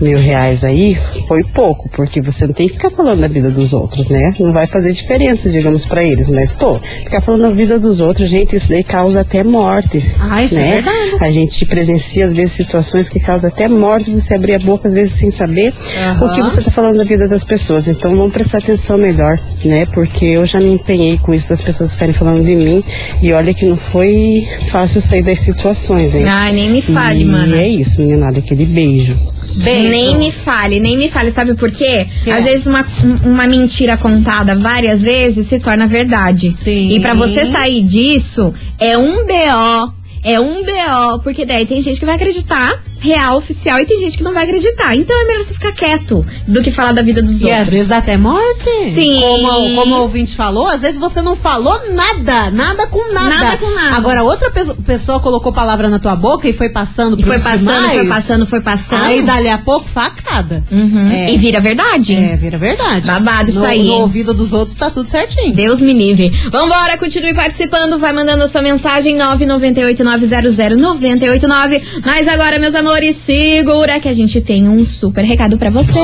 mil 0.00 0.18
reais 0.18 0.62
aí, 0.62 0.96
foi 1.26 1.42
pouco, 1.42 1.88
porque 1.88 2.20
você 2.20 2.46
não 2.46 2.54
tem 2.54 2.68
que 2.68 2.74
ficar 2.74 2.90
falando 2.90 3.20
da 3.20 3.28
vida 3.28 3.50
dos 3.50 3.72
outros, 3.72 4.08
né? 4.08 4.34
Não 4.38 4.52
vai 4.52 4.68
fazer 4.68 4.92
diferença, 4.92 5.50
digamos, 5.50 5.84
pra 5.84 6.02
eles. 6.02 6.28
Mas, 6.28 6.52
pô, 6.52 6.78
ficar 6.78 7.20
falando 7.20 7.42
da 7.42 7.50
vida 7.50 7.78
dos 7.78 8.00
outros, 8.00 8.28
gente, 8.28 8.54
isso 8.54 8.68
daí 8.68 8.84
causa 8.84 9.22
até 9.22 9.42
morte. 9.42 10.00
Ah, 10.20 10.44
isso 10.44 10.54
é 10.54 10.58
né? 10.58 10.74
verdade. 10.74 11.16
A 11.20 11.30
gente 11.30 11.66
presencia, 11.66 12.26
às 12.26 12.32
vezes, 12.32 12.51
situações 12.52 13.08
que 13.08 13.18
causam 13.20 13.48
até 13.50 13.68
morte, 13.68 14.10
você 14.10 14.34
abrir 14.34 14.54
a 14.54 14.58
boca, 14.58 14.86
às 14.88 14.94
vezes, 14.94 15.14
sem 15.18 15.30
saber 15.30 15.72
Aham. 15.96 16.26
o 16.26 16.32
que 16.34 16.42
você 16.42 16.60
está 16.60 16.70
falando 16.70 16.98
da 16.98 17.04
vida 17.04 17.26
das 17.28 17.44
pessoas. 17.44 17.88
Então, 17.88 18.10
vamos 18.16 18.32
prestar 18.32 18.58
atenção 18.58 18.96
melhor, 18.98 19.38
né? 19.64 19.86
Porque 19.86 20.24
eu 20.24 20.44
já 20.46 20.60
me 20.60 20.72
empenhei 20.74 21.18
com 21.18 21.32
isso 21.34 21.48
das 21.48 21.60
pessoas 21.62 21.92
ficarem 21.92 22.14
falando 22.14 22.44
de 22.44 22.54
mim. 22.54 22.82
E 23.22 23.32
olha 23.32 23.52
que 23.54 23.64
não 23.66 23.76
foi 23.76 24.46
fácil 24.68 25.00
sair 25.00 25.22
das 25.22 25.38
situações, 25.40 26.14
hein? 26.14 26.24
Ai, 26.28 26.52
nem 26.52 26.70
me 26.70 26.82
fale, 26.82 27.22
e 27.22 27.24
mano. 27.24 27.54
é 27.54 27.68
isso, 27.68 28.00
meninada, 28.00 28.38
aquele 28.38 28.66
beijo. 28.66 29.16
Beijo. 29.56 29.88
Nem 29.90 30.16
me 30.16 30.30
fale, 30.30 30.80
nem 30.80 30.96
me 30.96 31.10
fale. 31.10 31.30
Sabe 31.30 31.54
por 31.54 31.70
quê? 31.70 32.06
Que 32.24 32.30
Às 32.30 32.40
é? 32.46 32.50
vezes 32.50 32.66
uma, 32.66 32.80
um- 33.04 33.32
uma 33.32 33.46
mentira 33.46 33.96
contada 33.98 34.54
várias 34.56 35.02
vezes 35.02 35.46
se 35.46 35.58
torna 35.60 35.86
verdade. 35.86 36.50
Sim. 36.52 36.90
E 36.90 37.00
pra 37.00 37.12
você 37.14 37.44
sair 37.44 37.82
disso, 37.82 38.54
é 38.78 38.96
um 38.96 39.26
BO. 39.26 40.01
É 40.22 40.38
um 40.38 40.62
BO. 40.62 41.20
Porque 41.22 41.44
daí 41.44 41.66
tem 41.66 41.82
gente 41.82 41.98
que 41.98 42.06
vai 42.06 42.14
acreditar, 42.14 42.82
real, 43.02 43.36
oficial, 43.36 43.78
e 43.80 43.84
tem 43.84 43.98
gente 44.00 44.16
que 44.16 44.22
não 44.24 44.32
vai 44.32 44.44
acreditar. 44.44 44.94
Então 44.96 45.14
é 45.20 45.24
melhor 45.26 45.42
você 45.42 45.52
ficar 45.54 45.72
quieto 45.72 46.24
do 46.46 46.62
que 46.62 46.70
falar 46.70 46.92
da 46.92 47.02
vida 47.02 47.20
dos 47.20 47.40
E 47.42 47.46
outros. 47.46 47.60
às 47.62 47.68
vezes 47.68 47.88
dá 47.88 47.98
até 47.98 48.16
morte. 48.16 48.84
Sim. 48.84 49.20
Como, 49.20 49.74
como 49.74 49.96
o 49.96 50.00
ouvinte 50.02 50.34
falou, 50.36 50.66
às 50.68 50.80
vezes 50.82 50.98
você 50.98 51.20
não 51.20 51.34
falou 51.36 51.78
nada. 51.92 52.50
Nada 52.50 52.86
com 52.86 53.12
nada. 53.12 53.28
Nada 53.28 53.56
com 53.58 53.68
nada. 53.70 53.96
Agora, 53.96 54.22
outra 54.22 54.50
peso- 54.50 54.74
pessoa 54.76 55.18
colocou 55.20 55.52
palavra 55.52 55.88
na 55.88 55.98
tua 55.98 56.14
boca 56.14 56.48
e 56.48 56.52
foi 56.52 56.68
passando 56.68 57.18
E 57.18 57.22
foi 57.24 57.38
passando, 57.40 57.64
demais. 57.64 57.92
foi 57.92 58.06
passando, 58.06 58.46
foi 58.46 58.60
passando. 58.60 59.02
Aí, 59.04 59.22
dali 59.22 59.48
a 59.48 59.58
pouco, 59.58 59.88
facada. 59.88 60.62
Uhum. 60.70 61.10
É. 61.10 61.32
E 61.32 61.36
vira 61.38 61.58
verdade. 61.60 62.14
É, 62.14 62.36
vira 62.36 62.56
verdade. 62.56 63.06
Babado 63.06 63.50
isso 63.50 63.58
no, 63.60 63.66
aí, 63.66 63.82
No 63.84 63.94
ouvido 64.02 64.32
dos 64.32 64.52
outros 64.52 64.76
tá 64.76 64.90
tudo 64.90 65.08
certinho. 65.08 65.52
Deus 65.52 65.80
me 65.80 65.92
livre. 65.92 66.28
Vambora, 66.52 66.96
continue 66.96 67.34
participando, 67.34 67.98
vai 67.98 68.12
mandando 68.12 68.44
a 68.44 68.48
sua 68.48 68.62
mensagem 68.62 69.16
998-900-989. 69.18 71.82
Mas 72.04 72.28
agora, 72.28 72.58
meus 72.58 72.74
amores, 72.74 72.91
segura 73.12 73.98
que 73.98 74.08
a 74.08 74.12
gente 74.12 74.38
tem 74.40 74.68
um 74.68 74.84
super 74.84 75.24
recado 75.24 75.56
pra 75.56 75.70
vocês. 75.70 75.96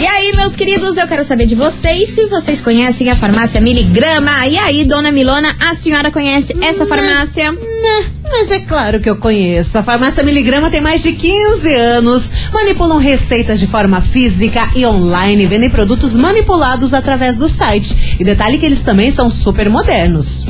E 0.00 0.06
aí, 0.06 0.32
meus 0.34 0.56
queridos, 0.56 0.96
eu 0.96 1.06
quero 1.06 1.22
saber 1.24 1.46
de 1.46 1.54
vocês 1.54 2.08
se 2.08 2.26
vocês 2.26 2.60
conhecem 2.60 3.08
a 3.10 3.14
farmácia 3.14 3.60
Miligrama. 3.60 4.46
E 4.48 4.58
aí, 4.58 4.84
dona 4.84 5.12
Milona, 5.12 5.54
a 5.60 5.72
senhora 5.74 6.10
conhece 6.10 6.56
essa 6.60 6.84
farmácia? 6.84 7.52
Né, 7.52 8.04
Mas 8.24 8.50
é 8.50 8.58
claro 8.58 8.98
que 8.98 9.08
eu 9.08 9.16
conheço. 9.16 9.78
A 9.78 9.84
farmácia 9.84 10.24
Miligrama 10.24 10.68
tem 10.68 10.80
mais 10.80 11.00
de 11.02 11.12
15 11.12 11.72
anos. 11.74 12.32
Manipulam 12.52 12.98
receitas 12.98 13.60
de 13.60 13.68
forma 13.68 14.00
física 14.00 14.68
e 14.74 14.84
online. 14.84 15.46
Vendem 15.46 15.70
produtos 15.70 16.16
manipulados 16.16 16.92
através 16.92 17.36
do 17.36 17.48
site. 17.48 18.16
E 18.18 18.24
detalhe 18.24 18.58
que 18.58 18.66
eles 18.66 18.82
também 18.82 19.12
são 19.12 19.30
super 19.30 19.70
modernos. 19.70 20.46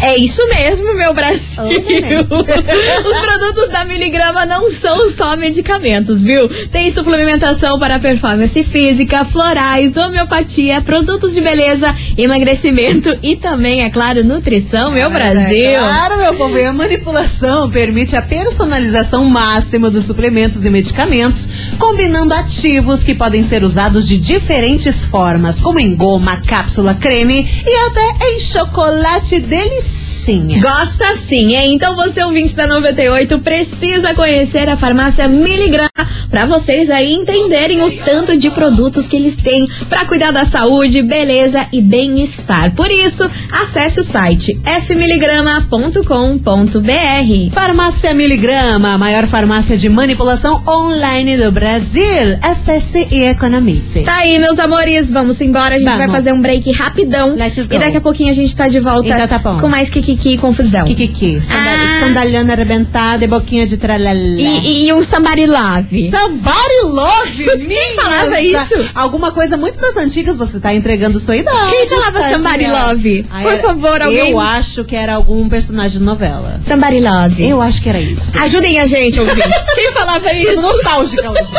É 0.00 0.16
isso 0.16 0.46
mesmo, 0.48 0.94
meu 0.94 1.12
Brasil. 1.14 1.64
Os 1.64 3.18
produtos 3.18 3.68
da 3.70 3.84
Miligrama 3.84 4.46
não 4.46 4.70
são 4.70 5.10
só 5.10 5.36
medicamentos, 5.36 6.22
viu? 6.22 6.48
Tem 6.70 6.90
suplementação 6.90 7.78
para 7.78 7.98
performance 7.98 8.62
física, 8.64 9.24
florais, 9.24 9.96
homeopatia, 9.96 10.80
produtos 10.80 11.34
de 11.34 11.40
beleza, 11.40 11.94
emagrecimento 12.16 13.16
e 13.22 13.36
também, 13.36 13.82
é 13.82 13.90
claro, 13.90 14.24
nutrição, 14.24 14.90
meu 14.90 15.10
Brasil. 15.10 15.56
É 15.56 15.78
claro, 15.78 16.18
meu 16.18 16.34
povo. 16.34 16.58
E 16.58 16.64
a 16.64 16.72
manipulação 16.72 17.70
permite 17.70 18.16
a 18.16 18.22
personalização 18.22 19.24
máxima 19.24 19.90
dos 19.90 20.04
suplementos 20.04 20.64
e 20.64 20.70
medicamentos, 20.70 21.48
combinando 21.78 22.34
ativos 22.34 23.02
que 23.02 23.14
podem 23.14 23.42
ser 23.42 23.62
usados 23.64 24.06
de 24.06 24.18
diferentes 24.18 25.04
formas, 25.04 25.58
como 25.58 25.78
em 25.78 25.94
goma, 25.94 26.42
cápsula, 26.46 26.94
creme 26.94 27.48
e 27.64 27.76
até 27.86 28.28
em 28.28 28.40
chocolate 28.40 29.40
delicinha. 29.86 30.60
Gosto 30.60 31.02
assim, 31.04 31.54
hein? 31.54 31.74
Então 31.74 31.94
você, 31.94 32.22
ouvinte 32.22 32.56
da 32.56 32.66
98, 32.66 33.38
precisa 33.38 34.14
conhecer 34.14 34.68
a 34.68 34.76
farmácia 34.76 35.28
Miligram 35.28 35.88
pra 36.30 36.46
vocês 36.46 36.90
aí 36.90 37.12
entenderem 37.12 37.82
o 37.82 37.90
tanto 38.04 38.36
de 38.36 38.50
produtos 38.50 39.06
que 39.06 39.16
eles 39.16 39.36
têm 39.36 39.64
pra 39.88 40.04
cuidar 40.04 40.32
da 40.32 40.44
saúde, 40.44 41.02
beleza 41.02 41.66
e 41.72 41.80
bem-estar. 41.80 42.74
Por 42.74 42.90
isso, 42.90 43.28
acesse 43.52 44.00
o 44.00 44.02
site 44.02 44.58
fmiligrama.com.br. 44.82 47.52
Farmácia 47.52 48.14
Miligrama, 48.14 48.94
a 48.94 48.98
maior 48.98 49.26
farmácia 49.26 49.76
de 49.76 49.88
manipulação 49.88 50.62
online 50.66 51.36
do 51.36 51.52
Brasil. 51.52 52.06
Acesse 52.42 53.06
e 53.10 53.22
economize. 53.22 54.02
Tá 54.02 54.16
aí, 54.16 54.38
meus 54.38 54.58
amores, 54.58 55.10
vamos 55.10 55.40
embora. 55.40 55.74
A 55.74 55.78
gente 55.78 55.84
Vamos. 55.84 55.98
vai 55.98 56.08
fazer 56.08 56.32
um 56.32 56.40
break 56.40 56.70
rapidão. 56.72 57.36
Let's 57.36 57.66
go. 57.66 57.74
E 57.74 57.78
daqui 57.78 57.96
a 57.96 58.00
pouquinho 58.00 58.30
a 58.30 58.34
gente 58.34 58.54
tá 58.54 58.68
de 58.68 58.80
volta 58.80 59.08
Então 59.08 59.28
tá 59.28 59.38
com 59.38 59.68
mais 59.76 59.90
Kikiki 59.90 60.30
e 60.30 60.38
confusão. 60.38 60.86
Kikiki, 60.86 61.38
sanda 61.42 61.60
Ah. 61.70 62.00
sandaliana 62.00 62.54
arrebentada 62.54 63.26
e 63.26 63.28
boquinha 63.28 63.66
de 63.66 63.76
tralalá. 63.76 64.14
E, 64.14 64.86
e 64.86 64.92
um 64.94 65.02
somebody 65.02 65.44
love. 65.46 66.10
Somebody 66.10 66.80
love, 66.84 67.56
minha 67.68 67.94
falava 67.94 68.40
isso? 68.40 68.74
Alguma 68.94 69.32
coisa 69.32 69.58
muito 69.58 69.78
das 69.78 69.98
antigas, 69.98 70.38
você 70.38 70.58
tá 70.58 70.72
entregando 70.72 71.20
sua 71.20 71.36
idade. 71.36 71.72
Quem 71.72 71.88
falava 71.90 72.18
somebody 72.22 72.64
estagiário. 72.64 72.88
love? 72.88 73.26
Ah, 73.30 73.42
Por 73.42 73.52
era- 73.52 73.62
favor, 73.62 74.00
alguém- 74.00 74.30
Eu 74.30 74.40
acho 74.40 74.82
que 74.82 74.96
era 74.96 75.14
algum 75.14 75.46
personagem 75.46 75.98
de 75.98 76.04
novela. 76.06 76.58
Somebody 76.62 77.00
love. 77.00 77.46
Eu 77.46 77.60
acho 77.60 77.82
que 77.82 77.90
era 77.90 78.00
isso. 78.00 78.38
Ajudem 78.38 78.80
a 78.80 78.86
gente, 78.86 79.20
ouvintes. 79.20 79.44
Quem 79.74 79.92
falava 79.92 80.20
Tô 80.30 80.34
isso? 80.36 80.62
nostálgica 80.62 81.30
hoje. 81.30 81.52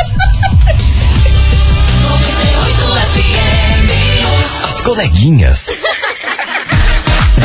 As 4.64 4.80
coleguinhas. 4.80 5.68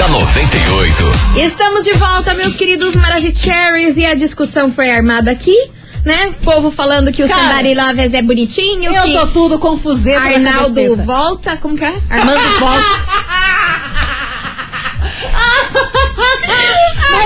Da 0.03 0.09
98. 0.09 1.03
Estamos 1.37 1.85
de 1.85 1.93
volta, 1.93 2.33
meus 2.33 2.57
queridos 2.57 2.93
Maravicheries, 2.93 3.95
e 3.95 4.05
a 4.05 4.13
discussão 4.13 4.69
foi 4.69 4.89
armada 4.89 5.31
aqui, 5.31 5.55
né? 6.03 6.35
Povo 6.43 6.69
falando 6.69 7.09
que 7.09 7.23
o 7.23 7.27
Cara, 7.27 7.41
Somebody 7.41 7.73
Loves 7.73 8.13
é 8.13 8.21
bonitinho, 8.21 8.93
Eu 8.93 9.03
que 9.03 9.13
tô 9.13 9.27
tudo 9.27 9.59
confuseta 9.59 10.19
na 10.39 10.49
Arnaldo 10.49 10.95
volta, 10.97 11.55
como 11.57 11.77
que 11.77 11.85
é? 11.85 11.93
Armando 12.09 12.41
volta. 12.59 12.83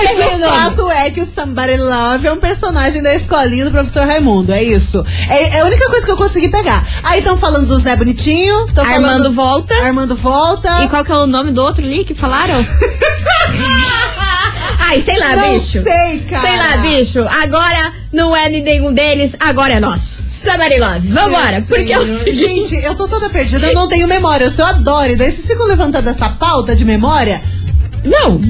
Mas 0.04 0.18
o 0.18 0.38
fato 0.48 0.90
é 0.90 1.10
que 1.10 1.20
o 1.20 1.26
Somebody 1.26 1.76
Love 1.76 2.26
é 2.26 2.32
um 2.32 2.36
personagem 2.36 3.02
da 3.02 3.14
escolinha 3.14 3.64
do 3.64 3.70
professor 3.70 4.06
Raimundo. 4.06 4.52
É 4.52 4.62
isso. 4.62 5.04
É, 5.28 5.56
é 5.56 5.60
a 5.60 5.64
única 5.64 5.88
coisa 5.88 6.06
que 6.06 6.12
eu 6.12 6.16
consegui 6.16 6.48
pegar. 6.48 6.86
Aí 7.02 7.18
estão 7.18 7.36
falando 7.36 7.66
do 7.66 7.78
Zé 7.78 7.96
Bonitinho. 7.96 8.66
tão 8.74 8.84
Armando 8.84 9.04
falando... 9.08 9.32
volta. 9.32 9.74
Armando 9.74 10.16
volta. 10.16 10.84
E 10.84 10.88
qual 10.88 11.04
que 11.04 11.12
é 11.12 11.16
o 11.16 11.26
nome 11.26 11.50
do 11.52 11.62
outro 11.62 11.84
ali 11.84 12.04
que 12.04 12.14
falaram? 12.14 12.54
Ai, 14.80 15.02
sei 15.02 15.18
lá, 15.18 15.36
Não 15.36 15.52
bicho. 15.52 15.82
sei, 15.82 16.20
cara. 16.20 16.46
Sei 16.46 16.56
lá, 16.56 16.76
bicho. 16.78 17.20
Agora 17.42 17.92
não 18.10 18.34
é 18.34 18.48
nenhum 18.48 18.90
deles, 18.92 19.36
agora 19.38 19.74
é 19.74 19.80
nosso. 19.80 20.22
Somebody 20.26 20.78
Love. 20.78 21.08
Vambora. 21.08 21.62
Porque 21.68 21.92
é 21.92 21.98
o 21.98 22.06
seguinte. 22.08 22.70
Gente, 22.70 22.84
eu 22.84 22.94
tô 22.94 23.06
toda 23.06 23.28
perdida, 23.28 23.66
eu 23.66 23.74
não 23.74 23.86
tenho 23.86 24.08
memória. 24.08 24.44
Eu 24.46 24.50
sou 24.50 24.64
adoro. 24.64 25.12
E 25.12 25.16
daí 25.16 25.30
vocês 25.30 25.46
ficam 25.46 25.66
levantando 25.66 26.08
essa 26.08 26.30
pauta 26.30 26.74
de 26.74 26.86
memória. 26.86 27.42
Não. 28.04 28.40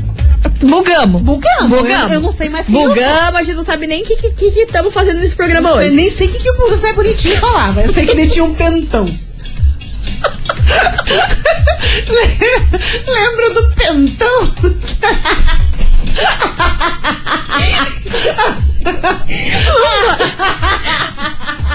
Bugamos. 0.60 1.22
Bugamos. 1.22 1.68
Bugamos. 1.68 2.10
Eu, 2.10 2.16
eu 2.16 2.20
não 2.20 2.32
sei 2.32 2.48
mais 2.48 2.66
quem 2.66 2.82
eu. 2.82 2.88
Bugamos, 2.88 3.40
a 3.40 3.42
gente 3.42 3.56
não 3.56 3.64
sabe 3.64 3.86
nem 3.86 4.02
o 4.02 4.06
que 4.06 4.14
estamos 4.14 4.36
que, 4.36 4.50
que 4.50 4.60
estamos 4.60 4.92
fazendo 4.92 5.20
nesse 5.20 5.36
programa 5.36 5.68
Eu 5.70 5.76
hoje. 5.76 5.94
nem 5.94 6.10
sei 6.10 6.26
o 6.26 6.30
que, 6.32 6.38
que 6.38 6.50
o 6.50 6.76
Zé 6.76 6.92
Bonitinho 6.92 7.38
falava. 7.38 7.82
Eu 7.82 7.92
sei 7.92 8.04
que 8.04 8.10
ele 8.12 8.26
tinha 8.26 8.44
um 8.44 8.54
pentão. 8.54 9.04
Lembra 13.06 13.54
do 13.54 13.70
pentão? 13.74 14.54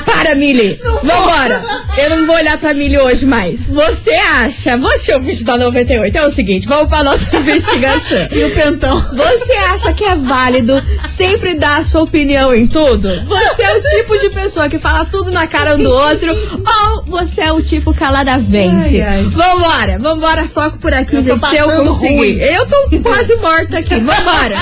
Para, 0.05 0.35
Mili. 0.35 0.79
Vambora. 1.03 1.63
Eu 1.97 2.09
não 2.09 2.25
vou 2.25 2.35
olhar 2.35 2.57
pra 2.57 2.73
Mili 2.73 2.97
hoje 2.97 3.25
mais. 3.25 3.65
Você 3.67 4.11
acha, 4.11 4.75
você 4.77 5.13
ouvinte 5.13 5.43
da 5.43 5.57
98, 5.57 6.17
é 6.17 6.25
o 6.25 6.31
seguinte, 6.31 6.67
vamos 6.67 6.87
pra 6.87 7.03
nossa 7.03 7.29
investigação. 7.37 8.27
E 8.31 8.43
o 8.43 8.51
pentão? 8.53 8.99
Você 9.15 9.51
acha 9.53 9.93
que 9.93 10.03
é 10.03 10.15
válido 10.15 10.81
sempre 11.07 11.53
dar 11.55 11.77
a 11.79 11.83
sua 11.85 12.01
opinião 12.01 12.53
em 12.53 12.65
tudo? 12.67 13.07
Você 13.25 13.61
é 13.63 13.77
o 13.77 13.81
tipo 13.81 14.17
de 14.19 14.29
pessoa 14.31 14.69
que 14.69 14.77
fala 14.79 15.05
tudo 15.05 15.31
na 15.31 15.45
cara 15.47 15.75
um 15.75 15.83
do 15.83 15.89
outro 15.91 16.31
ou 16.33 17.03
você 17.05 17.41
é 17.41 17.51
o 17.51 17.61
tipo 17.61 17.93
calada 17.93 18.37
vence? 18.37 19.01
Ai, 19.01 19.07
ai. 19.19 19.23
Vambora, 19.23 19.99
vambora, 19.99 20.47
foco 20.47 20.77
por 20.79 20.93
aqui, 20.93 21.15
Eu 21.15 21.21
gente, 21.23 21.47
se 21.49 21.55
eu 21.57 21.69
conseguir. 21.85 22.15
ruim. 22.17 22.37
Eu 22.39 22.65
tô 22.65 23.01
quase 23.03 23.35
morta 23.37 23.77
aqui, 23.79 23.95
vambora. 23.95 24.57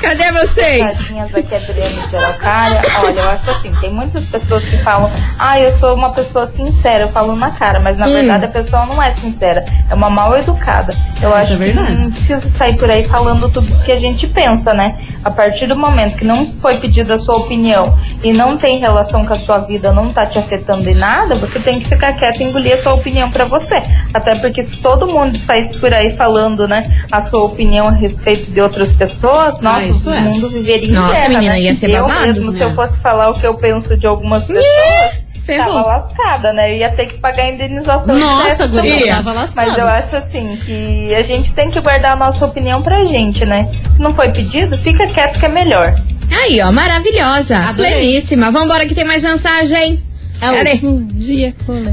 Cadê 0.00 0.30
vocês? 0.32 0.98
Tadinhas 0.98 1.34
aqui 1.34 1.54
é 1.54 1.56
Adriane 1.56 2.08
de 2.08 2.16
Araucária. 2.16 2.82
Olha, 3.00 3.20
eu 3.20 3.28
acho 3.30 3.50
assim, 3.50 3.72
tem 3.80 3.92
muitas 3.92 4.24
pessoas 4.24 4.64
que 4.64 4.76
falam, 4.78 5.10
ah, 5.38 5.60
eu 5.60 5.76
sou 5.78 5.94
uma 5.94 6.10
pessoa 6.10 6.46
sincera, 6.46 7.04
eu 7.04 7.08
falo 7.10 7.34
na 7.36 7.50
cara, 7.50 7.78
mas 7.80 7.96
na 7.98 8.06
Hum. 8.06 8.12
verdade 8.12 8.44
a 8.44 8.48
pessoa 8.48 8.86
não 8.86 9.02
é 9.02 9.12
sincera, 9.14 9.64
é 9.90 9.94
uma 9.94 10.10
mal 10.10 10.36
educada. 10.36 10.94
Eu 11.20 11.34
acho 11.34 11.52
é 11.54 11.56
verdade. 11.56 11.86
que 11.88 11.92
não 11.94 12.10
precisa 12.10 12.48
sair 12.48 12.76
por 12.76 12.90
aí 12.90 13.04
falando 13.04 13.48
tudo 13.50 13.66
que 13.84 13.92
a 13.92 13.98
gente 13.98 14.26
pensa, 14.26 14.72
né? 14.72 14.96
A 15.24 15.30
partir 15.30 15.66
do 15.66 15.76
momento 15.76 16.16
que 16.16 16.24
não 16.24 16.46
foi 16.46 16.78
pedida 16.78 17.14
a 17.14 17.18
sua 17.18 17.36
opinião 17.36 17.98
e 18.22 18.32
não 18.32 18.56
tem 18.56 18.78
relação 18.78 19.24
com 19.24 19.32
a 19.32 19.36
sua 19.36 19.58
vida, 19.58 19.92
não 19.92 20.12
tá 20.12 20.26
te 20.26 20.38
afetando 20.38 20.88
em 20.88 20.94
nada, 20.94 21.34
você 21.34 21.58
tem 21.60 21.78
que 21.80 21.88
ficar 21.88 22.12
quieto 22.14 22.40
e 22.40 22.44
engolir 22.44 22.74
a 22.74 22.78
sua 22.78 22.94
opinião 22.94 23.30
pra 23.30 23.44
você. 23.44 23.76
Até 24.12 24.34
porque 24.36 24.62
se 24.62 24.76
todo 24.78 25.06
mundo 25.06 25.36
saísse 25.36 25.78
por 25.78 25.92
aí 25.92 26.10
falando, 26.16 26.66
né, 26.66 26.82
a 27.10 27.20
sua 27.20 27.44
opinião 27.44 27.88
a 27.88 27.92
respeito 27.92 28.50
de 28.50 28.60
outras 28.60 28.90
pessoas, 28.92 29.60
nossa, 29.60 29.84
isso 29.84 30.10
o 30.10 30.14
é. 30.14 30.20
mundo 30.20 30.48
viveria 30.48 30.88
em 30.88 30.92
Nossa, 30.92 31.12
guerra, 31.12 31.28
menina, 31.28 31.52
né? 31.54 31.60
ia 31.62 31.74
ser 31.74 31.90
eu 31.90 32.02
babado, 32.06 32.26
mesmo, 32.26 32.52
se 32.52 32.58
né? 32.58 32.64
eu 32.66 32.74
fosse 32.74 32.98
falar 32.98 33.30
o 33.30 33.34
que 33.34 33.46
eu 33.46 33.54
penso 33.54 33.96
de 33.96 34.06
algumas 34.06 34.44
pessoas, 34.46 35.28
ferrou. 35.44 35.74
tava 35.74 35.86
lascada, 35.86 36.52
né? 36.52 36.72
Eu 36.72 36.76
ia 36.76 36.90
ter 36.90 37.06
que 37.06 37.18
pagar 37.18 37.44
a 37.44 37.50
indenização. 37.50 38.14
de 38.14 38.20
Nossa, 38.20 38.66
guria, 38.66 38.92
também. 38.94 39.08
tava 39.08 39.32
lascada. 39.32 39.68
Mas 39.68 39.78
eu 39.78 39.86
acho 39.86 40.16
assim 40.16 40.58
que 40.64 41.14
a 41.14 41.22
gente 41.22 41.52
tem 41.52 41.70
que 41.70 41.80
guardar 41.80 42.12
a 42.12 42.16
nossa 42.16 42.44
opinião 42.44 42.82
pra 42.82 43.04
gente, 43.04 43.44
né? 43.46 43.68
Se 43.90 44.00
não 44.00 44.12
foi 44.12 44.30
pedido, 44.30 44.76
fica 44.78 45.06
quieto 45.06 45.38
que 45.38 45.46
é 45.46 45.48
melhor. 45.48 45.94
Aí, 46.30 46.60
ó, 46.60 46.70
maravilhosa. 46.72 47.58
Adorei. 47.58 47.92
Pleníssima. 47.92 48.50
Vambora 48.50 48.86
que 48.86 48.94
tem 48.94 49.04
mais 49.04 49.22
mensagem. 49.22 50.02
É 50.40 50.46
Cadê? 50.56 50.74
Bom 50.76 51.02
dia, 51.06 51.54
colega. 51.66 51.90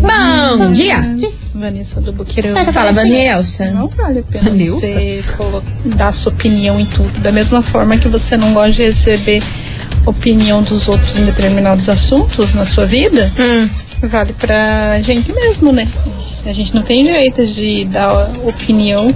Bom 0.58 0.72
dia. 0.72 1.16
Vanessa 1.54 2.00
do 2.02 2.12
Boqueirão. 2.14 2.72
Fala, 2.72 2.92
Vanilson. 2.92 3.72
Não 3.72 3.88
vale 3.88 4.20
a 4.20 4.24
pena 4.24 4.50
Vanilson? 4.50 4.80
você 4.82 5.22
dar 5.96 6.14
sua 6.14 6.32
opinião 6.32 6.80
em 6.80 6.86
tudo. 6.86 7.20
Da 7.22 7.32
mesma 7.32 7.62
forma 7.64 7.98
que 7.98 8.08
você 8.08 8.38
não 8.38 8.54
gosta 8.54 8.72
de 8.74 8.84
receber 8.84 9.42
opinião 10.06 10.62
dos 10.62 10.88
outros 10.88 11.18
em 11.18 11.26
determinados 11.26 11.90
assuntos 11.90 12.54
na 12.54 12.66
sua 12.66 12.86
vida, 12.86 13.32
Hum. 13.40 13.68
vale 14.04 14.34
pra 14.34 15.00
gente 15.02 15.34
mesmo, 15.34 15.72
né? 15.72 15.88
A 16.46 16.52
gente 16.54 16.76
não 16.76 16.84
tem 16.84 17.04
direito 17.04 17.44
de 17.48 17.86
dar 17.86 18.14
opinião 18.44 19.08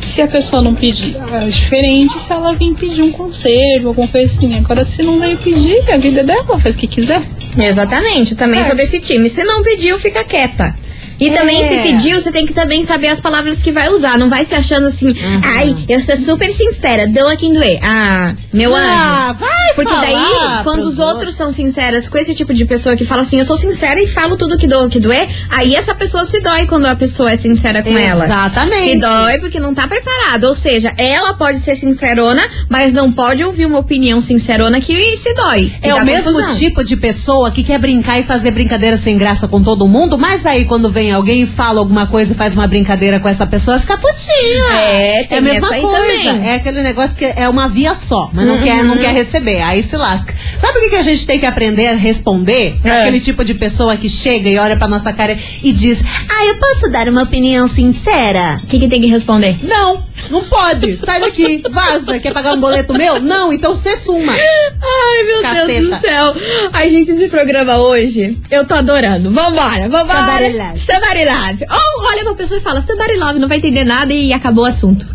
se 0.00 0.22
a 0.22 0.26
pessoa 0.28 0.62
não 0.62 0.74
pedir. 0.74 1.16
É 1.32 1.44
diferente 1.46 2.18
se 2.18 2.32
ela 2.32 2.54
vir 2.54 2.74
pedir 2.74 3.02
um 3.02 3.10
conselho, 3.10 3.88
alguma 3.88 4.08
coisa 4.08 4.32
assim. 4.32 4.54
Agora, 4.56 4.84
se 4.84 5.02
não 5.02 5.18
veio 5.18 5.36
pedir, 5.38 5.90
a 5.90 5.96
vida 5.96 6.20
é 6.20 6.24
dela, 6.24 6.58
faz 6.58 6.74
o 6.74 6.78
que 6.78 6.86
quiser. 6.86 7.22
Exatamente, 7.58 8.36
também 8.36 8.60
Certo. 8.60 8.68
sou 8.68 8.76
desse 8.76 9.00
time. 9.00 9.28
Se 9.28 9.42
não 9.44 9.62
pediu, 9.62 9.98
fica 9.98 10.24
quieta. 10.24 10.74
E 11.20 11.30
também, 11.30 11.62
se 11.64 11.76
pediu, 11.78 12.20
você 12.20 12.30
tem 12.30 12.46
que 12.46 12.52
também 12.54 12.84
saber 12.84 13.08
as 13.08 13.20
palavras 13.20 13.62
que 13.62 13.72
vai 13.72 13.88
usar. 13.88 14.16
Não 14.18 14.28
vai 14.28 14.44
se 14.44 14.54
achando 14.54 14.86
assim, 14.86 15.14
ai, 15.44 15.76
eu 15.88 16.00
sou 16.00 16.16
super 16.16 16.50
sincera, 16.50 17.06
dou 17.06 17.28
a 17.28 17.36
quem 17.36 17.52
doer. 17.52 17.78
Ah, 17.82 18.34
meu 18.52 18.74
Ah, 18.74 19.30
anjo. 19.30 19.38
vai 19.40 19.74
Porque 19.74 19.92
daí, 19.92 20.62
quando 20.64 20.84
os 20.84 20.98
outros 20.98 21.34
são 21.34 21.50
sinceros 21.50 22.08
com 22.08 22.18
esse 22.18 22.34
tipo 22.34 22.54
de 22.54 22.64
pessoa 22.64 22.96
que 22.96 23.04
fala 23.04 23.22
assim, 23.22 23.38
eu 23.38 23.44
sou 23.44 23.56
sincera 23.56 24.00
e 24.00 24.06
falo 24.06 24.36
tudo 24.36 24.56
que 24.56 24.66
dou, 24.66 24.88
que 24.88 25.00
doer, 25.00 25.28
aí 25.50 25.74
essa 25.74 25.94
pessoa 25.94 26.24
se 26.24 26.40
dói 26.40 26.66
quando 26.66 26.86
a 26.86 26.94
pessoa 26.96 27.30
é 27.32 27.36
sincera 27.36 27.82
com 27.82 27.96
ela. 27.96 28.24
Exatamente. 28.24 28.82
Se 28.82 28.96
dói 28.98 29.38
porque 29.38 29.58
não 29.60 29.74
tá 29.74 29.86
preparada. 29.86 30.48
Ou 30.48 30.54
seja, 30.54 30.92
ela 30.96 31.34
pode 31.34 31.58
ser 31.58 31.74
sincerona, 31.76 32.42
mas 32.68 32.92
não 32.92 33.10
pode 33.10 33.42
ouvir 33.44 33.66
uma 33.66 33.78
opinião 33.78 34.20
sincerona 34.20 34.80
que 34.80 35.16
se 35.16 35.34
dói. 35.34 35.72
É 35.82 35.94
o 35.94 36.04
mesmo 36.04 36.32
confusão. 36.32 36.56
tipo 36.56 36.84
de 36.84 36.96
pessoa 36.96 37.50
que 37.50 37.62
quer 37.64 37.78
brincar 37.78 38.18
e 38.20 38.22
fazer 38.22 38.50
brincadeira 38.50 38.96
sem 38.96 39.18
graça 39.18 39.48
com 39.48 39.62
todo 39.62 39.86
mundo, 39.88 40.16
mas 40.18 40.46
aí 40.46 40.64
quando 40.64 40.88
vem 40.90 41.07
alguém 41.10 41.46
fala 41.46 41.80
alguma 41.80 42.06
coisa 42.06 42.32
e 42.32 42.36
faz 42.36 42.54
uma 42.54 42.66
brincadeira 42.66 43.20
com 43.20 43.28
essa 43.28 43.46
pessoa, 43.46 43.78
fica 43.78 43.96
putinha. 43.96 44.64
É, 44.90 45.24
tem 45.24 45.36
é 45.36 45.38
a 45.38 45.40
mesma 45.40 45.68
coisa. 45.68 46.22
também. 46.24 46.48
É 46.48 46.54
aquele 46.54 46.82
negócio 46.82 47.16
que 47.16 47.24
é 47.24 47.48
uma 47.48 47.68
via 47.68 47.94
só, 47.94 48.30
mas 48.32 48.46
não, 48.46 48.58
quer, 48.58 48.84
não 48.84 48.98
quer 48.98 49.12
receber. 49.12 49.60
Aí 49.62 49.82
se 49.82 49.96
lasca. 49.96 50.34
Sabe 50.56 50.78
o 50.78 50.82
que, 50.82 50.90
que 50.90 50.96
a 50.96 51.02
gente 51.02 51.26
tem 51.26 51.38
que 51.38 51.46
aprender 51.46 51.88
a 51.88 51.94
responder? 51.94 52.76
É. 52.84 53.02
Aquele 53.02 53.20
tipo 53.20 53.44
de 53.44 53.54
pessoa 53.54 53.96
que 53.96 54.08
chega 54.08 54.48
e 54.48 54.58
olha 54.58 54.76
pra 54.76 54.88
nossa 54.88 55.12
cara 55.12 55.36
e 55.62 55.72
diz: 55.72 56.02
Ah, 56.28 56.46
eu 56.46 56.56
posso 56.56 56.90
dar 56.90 57.08
uma 57.08 57.22
opinião 57.22 57.68
sincera? 57.68 58.60
O 58.62 58.66
que, 58.66 58.78
que 58.78 58.88
tem 58.88 59.00
que 59.00 59.06
responder? 59.06 59.58
Não, 59.62 60.04
não 60.30 60.44
pode. 60.44 60.96
Sai 60.96 61.20
daqui, 61.20 61.62
vaza. 61.70 62.18
Quer 62.18 62.32
pagar 62.32 62.54
um 62.54 62.60
boleto 62.60 62.92
meu? 62.94 63.20
Não, 63.20 63.52
então 63.52 63.74
você 63.74 63.96
suma. 63.96 64.32
Ai, 64.32 65.22
meu 65.24 65.42
Deus 65.42 65.42
Caceta. 65.42 65.82
do 65.82 66.00
céu. 66.00 66.34
Ai, 66.72 66.90
gente, 66.90 67.10
esse 67.10 67.28
programa 67.28 67.76
hoje, 67.78 68.38
eu 68.50 68.64
tô 68.66 68.74
adorando. 68.74 69.30
Vambora, 69.30 69.88
vambora. 69.88 70.18
Somebody 70.38 70.56
love. 70.58 70.78
Somebody 70.78 71.24
love. 71.24 71.64
Ou 71.70 72.04
olha 72.08 72.24
pra 72.24 72.34
pessoa 72.34 72.58
e 72.58 72.62
fala, 72.62 72.80
somebody 72.80 73.16
love, 73.18 73.38
não 73.38 73.48
vai 73.48 73.58
entender 73.58 73.84
nada 73.84 74.12
e 74.12 74.32
acabou 74.32 74.64
o 74.64 74.66
assunto. 74.66 75.06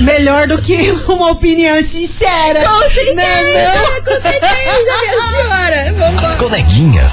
Melhor 0.00 0.48
do 0.48 0.58
que 0.58 0.90
uma 1.06 1.30
opinião 1.30 1.80
sincera. 1.82 2.62
Com 2.66 2.88
certeza, 2.88 3.14
Não, 3.14 4.02
com 4.04 4.22
certeza, 4.22 4.98
minha 5.08 5.20
senhora. 5.28 5.82
As 5.92 5.96
Vambora. 5.96 6.36
coleguinhas. 6.36 7.12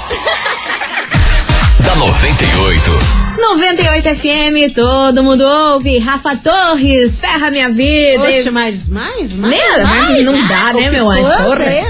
Da 2.00 2.06
98. 2.06 3.20
98 3.38 4.02
FM, 4.16 4.74
todo 4.74 5.22
mundo 5.22 5.42
ouve. 5.42 5.98
Rafa 5.98 6.36
Torres, 6.36 7.18
ferra 7.18 7.50
minha 7.50 7.70
vida. 7.70 8.22
Oxe, 8.22 8.50
mas 8.50 8.88
mais, 8.88 9.32
mais, 9.32 9.52
Né? 9.52 9.82
mais, 9.82 10.24
não 10.24 10.46
dá, 10.46 10.72
né, 10.74 10.84
que 10.84 10.90
meu 10.90 11.10
anjo? 11.10 11.22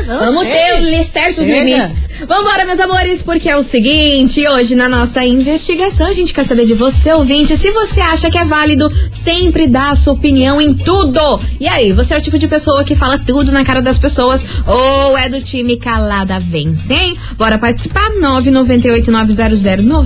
Vamos 0.06 0.42
Chega. 0.42 0.86
ter 0.86 1.04
certos 1.08 1.44
Chega. 1.44 1.64
limites. 1.64 2.08
Vambora, 2.20 2.64
meus 2.64 2.78
amores, 2.78 3.22
porque 3.22 3.48
é 3.48 3.56
o 3.56 3.62
seguinte: 3.62 4.46
hoje 4.46 4.74
na 4.76 4.88
nossa 4.88 5.24
investigação 5.24 6.06
a 6.06 6.12
gente 6.12 6.32
quer 6.32 6.44
saber 6.44 6.64
de 6.66 6.74
você, 6.74 7.12
ouvinte, 7.12 7.56
se 7.56 7.70
você 7.70 8.00
acha 8.00 8.30
que 8.30 8.38
é 8.38 8.44
válido 8.44 8.88
sempre 9.10 9.66
dar 9.66 9.90
a 9.90 9.96
sua 9.96 10.12
opinião 10.12 10.60
em 10.60 10.74
tudo. 10.74 11.40
E 11.58 11.66
aí, 11.68 11.92
você 11.92 12.14
é 12.14 12.18
o 12.18 12.20
tipo 12.20 12.38
de 12.38 12.46
pessoa 12.46 12.84
que 12.84 12.94
fala 12.94 13.18
tudo 13.18 13.50
na 13.50 13.64
cara 13.64 13.82
das 13.82 13.98
pessoas 13.98 14.44
ou 14.66 15.16
é 15.18 15.28
do 15.28 15.40
time 15.40 15.76
calada 15.76 16.38
vence, 16.38 16.94
hein? 16.94 17.16
Bora 17.36 17.58
participar? 17.58 18.08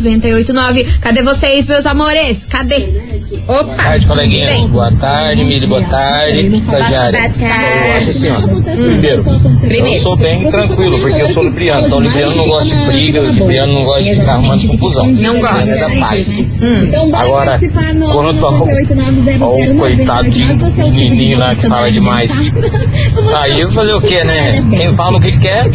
998-900-989. 0.02 0.98
Cadê 1.00 1.22
vocês, 1.22 1.66
meus 1.66 1.87
amores? 1.87 2.46
Cadê? 2.46 2.88
Opa! 3.46 3.64
Boa 3.64 3.76
tarde, 3.76 4.07
coleguinhas. 4.07 4.50
Vem. 4.50 4.68
Boa 4.68 4.90
tarde, 4.92 5.44
Mili. 5.44 5.66
Boa 5.66 5.83
tarde, 5.83 6.40
estagiária. 6.57 7.20
Boa 7.20 7.48
tarde. 7.48 7.88
Eu 7.88 7.96
acho 7.96 8.11
assim, 8.11 8.30
ó. 8.30 8.40
Primeiro, 8.74 9.24
Primeiro. 9.61 9.87
eu 9.96 10.00
sou 10.02 10.16
bem 10.16 10.50
tranquilo, 10.50 11.00
porque 11.00 11.22
eu 11.22 11.28
sou 11.28 11.42
libriano. 11.44 11.87
Então, 11.87 12.00
libriano 12.00 12.37
não 12.37 12.46
gosta 12.46 12.74
de 12.74 12.85
briga, 12.87 13.20
libriano 13.20 13.72
não 13.74 13.85
gosta 13.85 14.02
de 14.02 14.14
ficar 14.14 14.33
arrumando 14.33 14.66
confusão. 14.66 15.07
Não 15.07 15.40
gosta. 15.40 15.70
É 15.70 15.76
da 15.76 16.07
paz. 16.07 16.38
Hum. 16.38 17.14
Agora, 17.14 17.59
quanto 18.12 18.46
ao, 18.46 18.54
ao 18.54 19.74
coitado 19.76 20.30
de 20.30 20.44
menininho 20.44 21.38
lá 21.38 21.54
que 21.54 21.66
fala 21.66 21.90
demais. 21.90 22.33
Aí 23.40 23.61
eu 23.61 23.68
fazer 23.68 23.94
o 23.94 24.00
quê, 24.00 24.24
né? 24.24 24.64
Quem 24.70 24.92
fala 24.94 25.18
o 25.18 25.20
que 25.20 25.37
quer, 25.38 25.66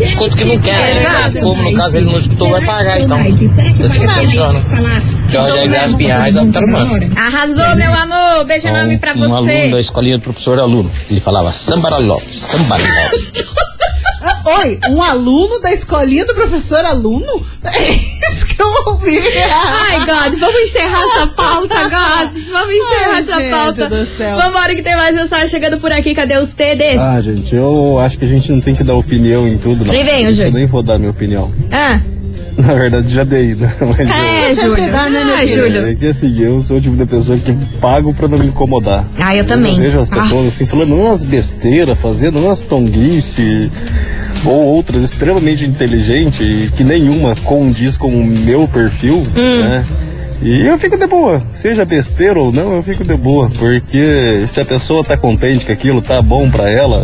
escuta 0.00 0.34
o 0.34 0.38
que 0.38 0.44
não 0.44 0.58
quer. 0.58 0.94
né? 0.94 1.40
Como 1.40 1.62
no 1.62 1.76
caso 1.76 1.96
ele 1.96 2.06
não 2.06 2.18
escutou, 2.18 2.50
vai 2.50 2.60
pagar. 2.64 3.00
Então, 3.00 3.18
será 3.52 3.72
que 3.72 4.20
funciona. 4.20 4.60
falar? 4.64 5.02
Jorge 5.28 5.96
Pinhais, 5.96 6.34
Tarumã. 6.52 6.86
Arrasou, 7.16 7.76
meu 7.76 7.92
amor. 7.94 8.44
Beijo 8.46 8.68
enorme 8.68 8.98
pra 8.98 9.14
Um 9.14 9.22
aluno 9.34 9.46
da 9.46 9.70
você. 9.70 9.80
escolinha 9.80 10.16
do 10.18 10.22
professor 10.22 10.58
aluno. 10.58 10.90
Ele 11.10 11.20
falava 11.20 11.52
sambaraló, 11.52 12.18
sambaraló. 12.18 13.10
Ah, 14.20 14.60
Oi, 14.60 14.80
um 14.90 15.00
aluno 15.02 15.60
da 15.60 15.72
escolinha 15.72 16.24
do 16.26 16.34
professor 16.34 16.84
aluno? 16.84 17.46
É 17.64 18.32
isso 18.32 18.46
que 18.46 18.60
eu 18.60 18.66
ouvi. 18.86 19.18
Ai, 19.18 19.98
God, 20.00 20.38
vamos 20.40 20.60
encerrar 20.62 21.02
essa 21.02 21.26
pauta, 21.28 21.82
God. 21.84 22.42
Vamos 22.50 22.74
encerrar 22.74 23.10
Ai, 23.14 23.20
essa 23.20 23.36
gente 23.40 23.50
pauta. 23.50 23.88
do 23.88 24.06
céu. 24.06 24.36
Vambora 24.36 24.74
que 24.74 24.82
tem 24.82 24.96
mais 24.96 25.14
mensagem 25.14 25.48
chegando 25.48 25.78
por 25.78 25.92
aqui. 25.92 26.14
Cadê 26.14 26.36
os 26.38 26.52
TDs? 26.52 27.00
Ah, 27.00 27.20
gente, 27.20 27.54
eu 27.54 27.98
acho 28.00 28.18
que 28.18 28.24
a 28.24 28.28
gente 28.28 28.50
não 28.50 28.60
tem 28.60 28.74
que 28.74 28.82
dar 28.84 28.94
opinião 28.94 29.46
em 29.46 29.56
tudo, 29.56 29.84
não. 29.84 29.94
Júlio. 29.94 30.42
Eu 30.48 30.52
nem 30.52 30.66
vou 30.66 30.82
dar 30.82 30.98
minha 30.98 31.10
opinião. 31.10 31.52
Ah, 31.70 32.00
Na 32.66 32.74
verdade, 32.74 33.08
já 33.14 33.22
dei, 33.24 33.54
né? 33.54 33.72
Mas 33.80 33.98
é, 34.00 34.52
Você 34.54 34.62
Júlio. 34.62 34.86
né, 34.88 35.24
meu 35.24 35.34
Ah, 35.34 35.38
filho? 35.38 35.64
Júlio. 35.68 35.86
É 35.86 35.94
que 35.94 36.06
assim, 36.06 36.36
eu 36.40 36.60
sou 36.60 36.78
o 36.78 36.80
tipo 36.80 36.96
de 36.96 37.06
pessoa 37.06 37.38
que 37.38 37.52
pago 37.80 38.12
pra 38.12 38.26
não 38.26 38.36
me 38.38 38.46
incomodar. 38.46 39.04
Ah, 39.18 39.34
eu 39.36 39.44
também. 39.46 39.76
Eu 39.76 39.82
vejo 39.82 39.98
as 40.00 40.10
Ah. 40.10 40.16
pessoas 40.22 40.48
assim, 40.48 40.66
falando 40.66 40.94
umas 40.96 41.24
besteiras, 41.24 41.98
fazendo 42.00 42.38
umas 42.40 42.62
tonguice, 42.62 43.70
ou 44.44 44.60
outras 44.64 45.04
extremamente 45.04 45.64
inteligentes, 45.64 46.70
que 46.76 46.82
nenhuma 46.84 47.34
condiz 47.44 47.96
com 47.96 48.08
o 48.08 48.24
meu 48.26 48.66
perfil, 48.66 49.22
Hum. 49.36 49.60
né? 49.60 49.84
E 50.42 50.66
eu 50.66 50.78
fico 50.78 50.96
de 50.96 51.06
boa, 51.06 51.42
seja 51.50 51.84
besteira 51.84 52.38
ou 52.38 52.52
não, 52.52 52.72
eu 52.76 52.82
fico 52.82 53.02
de 53.02 53.16
boa, 53.16 53.50
porque 53.58 54.44
se 54.46 54.60
a 54.60 54.64
pessoa 54.64 55.02
tá 55.02 55.16
contente 55.16 55.64
que 55.66 55.72
aquilo 55.72 56.00
tá 56.00 56.22
bom 56.22 56.48
pra 56.48 56.70
ela, 56.70 57.02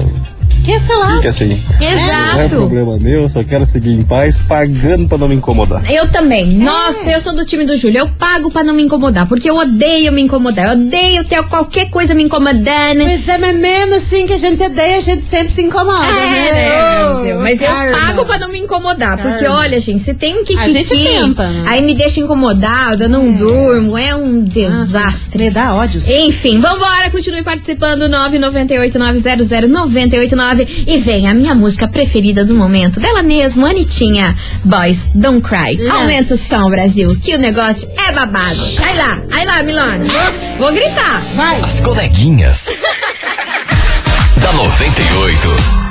Que 0.64 0.79
sei 0.79 0.96
lá. 0.96 1.16
fica 1.16 1.29
assim. 1.29 1.62
Não 1.81 1.87
é 1.87 1.92
Exato. 1.94 2.48
problema 2.57 2.96
meu, 2.98 3.29
só 3.29 3.44
quero 3.44 3.66
seguir 3.66 3.92
em 3.92 4.03
paz, 4.03 4.37
pagando 4.38 5.07
pra 5.09 5.18
não 5.18 5.29
me 5.29 5.35
incomodar. 5.35 5.83
Eu 5.92 6.09
também. 6.09 6.46
Nossa, 6.59 7.11
eu 7.11 7.20
sou 7.20 7.35
do 7.35 7.44
time 7.44 7.64
do 7.64 7.77
Júlio. 7.77 7.98
Eu 7.98 8.09
pago 8.09 8.50
pra 8.50 8.62
não 8.64 8.72
me 8.74 8.83
incomodar, 8.83 9.27
porque 9.29 9.48
eu 9.48 9.57
odeio 9.57 10.11
me 10.12 10.22
incomodar. 10.22 10.66
Eu 10.66 10.72
odeio 10.72 11.22
ter 11.24 11.42
qualquer 11.44 11.90
coisa 11.90 12.14
me 12.14 12.22
incomodando. 12.22 13.05
Pois 13.05 13.29
é, 13.29 13.38
mas 13.38 13.57
mesmo 13.57 13.94
assim 13.96 14.27
que 14.27 14.33
a 14.33 14.38
gente 14.38 14.62
odeia, 14.62 14.96
a 14.96 15.00
gente 15.00 15.22
sempre 15.22 15.53
se 15.53 15.62
incomoda, 15.62 16.07
É, 16.07 16.31
né? 16.31 16.53
né, 16.53 17.22
meu? 17.22 17.40
Mas 17.40 17.61
eu 17.61 17.68
pago 17.68 18.24
pra 18.24 18.38
não 18.38 18.48
me 18.48 18.59
incomodar. 18.59 19.18
Porque, 19.18 19.46
olha, 19.46 19.79
gente, 19.81 19.98
se 20.00 20.14
tem 20.14 20.35
um 20.40 20.44
kikiki, 20.44 20.59
A 20.61 20.68
gente 20.68 20.88
tenta, 20.96 21.46
né? 21.48 21.64
aí 21.66 21.83
me 21.83 21.94
deixa 21.94 22.20
incomodada, 22.20 23.07
não 23.09 23.31
durmo. 23.33 23.98
É 23.98 24.14
um 24.14 24.40
desastre. 24.42 25.44
Me 25.44 25.50
dá 25.50 25.74
ódios. 25.74 26.09
Enfim, 26.09 26.59
vambora, 26.59 27.11
continue 27.11 27.42
participando 27.42 28.09
998-900-989 30.54 30.84
e 30.86 30.98
vem 30.98 31.28
a 31.28 31.34
minha 31.34 31.54
música 31.54 31.88
preferida 31.88 32.44
do 32.44 32.54
momento, 32.54 33.00
dela 33.00 33.22
mesma, 33.22 33.70
Anitinha, 33.70 34.36
Boys 34.64 35.10
Don't 35.14 35.40
Cry. 35.42 35.76
Yes. 35.80 35.90
Aumenta 35.90 36.34
o 36.34 36.38
som, 36.38 36.68
Brasil, 36.70 37.16
que 37.20 37.34
o 37.34 37.38
negócio 37.38 37.88
é 38.08 38.12
babado. 38.12 38.64
Vai 38.76 38.96
lá, 38.96 39.22
vai 39.28 39.44
lá, 39.44 39.62
Milona. 39.62 40.04
Vou, 40.04 40.58
vou 40.58 40.72
gritar. 40.72 41.20
Vai. 41.34 41.60
As 41.60 41.80
coleguinhas. 41.80 42.68
da 44.40 44.52
98. 44.52 45.84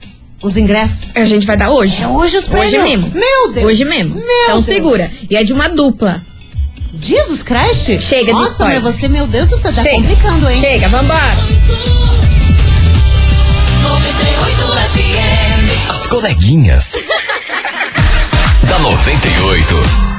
os 0.43 0.57
ingressos? 0.57 1.09
A 1.15 1.25
gente 1.25 1.47
vai 1.47 1.57
dar 1.57 1.71
hoje. 1.71 2.03
É 2.03 2.07
hoje 2.09 2.39
os 2.39 2.45
Hoje 2.49 2.71
prêmios? 2.71 2.83
mesmo. 2.83 3.11
Meu 3.15 3.53
Deus. 3.53 3.67
Hoje 3.67 3.85
mesmo. 3.85 4.15
Meu 4.15 4.25
então 4.45 4.55
Deus. 4.55 4.65
segura. 4.67 5.11
E 5.29 5.37
é 5.37 5.43
de 5.45 5.53
uma 5.53 5.69
dupla. 5.69 6.25
Jesus 6.95 7.43
Christ? 7.43 8.01
Chega 8.01 8.27
de 8.27 8.33
Nossa, 8.33 8.53
spoiler. 8.53 8.83
mas 8.83 8.95
você, 8.97 9.09
meu 9.09 9.27
Deus 9.27 9.49
do 9.49 9.57
céu, 9.57 9.73
tá 9.73 9.83
Chega. 9.83 9.97
complicando, 9.97 10.51
hein? 10.51 10.61
Chega, 10.61 10.89
vambora. 10.89 11.37
As 15.89 16.07
coleguinhas. 16.07 16.93
da 18.69 18.79
98. 18.79 20.10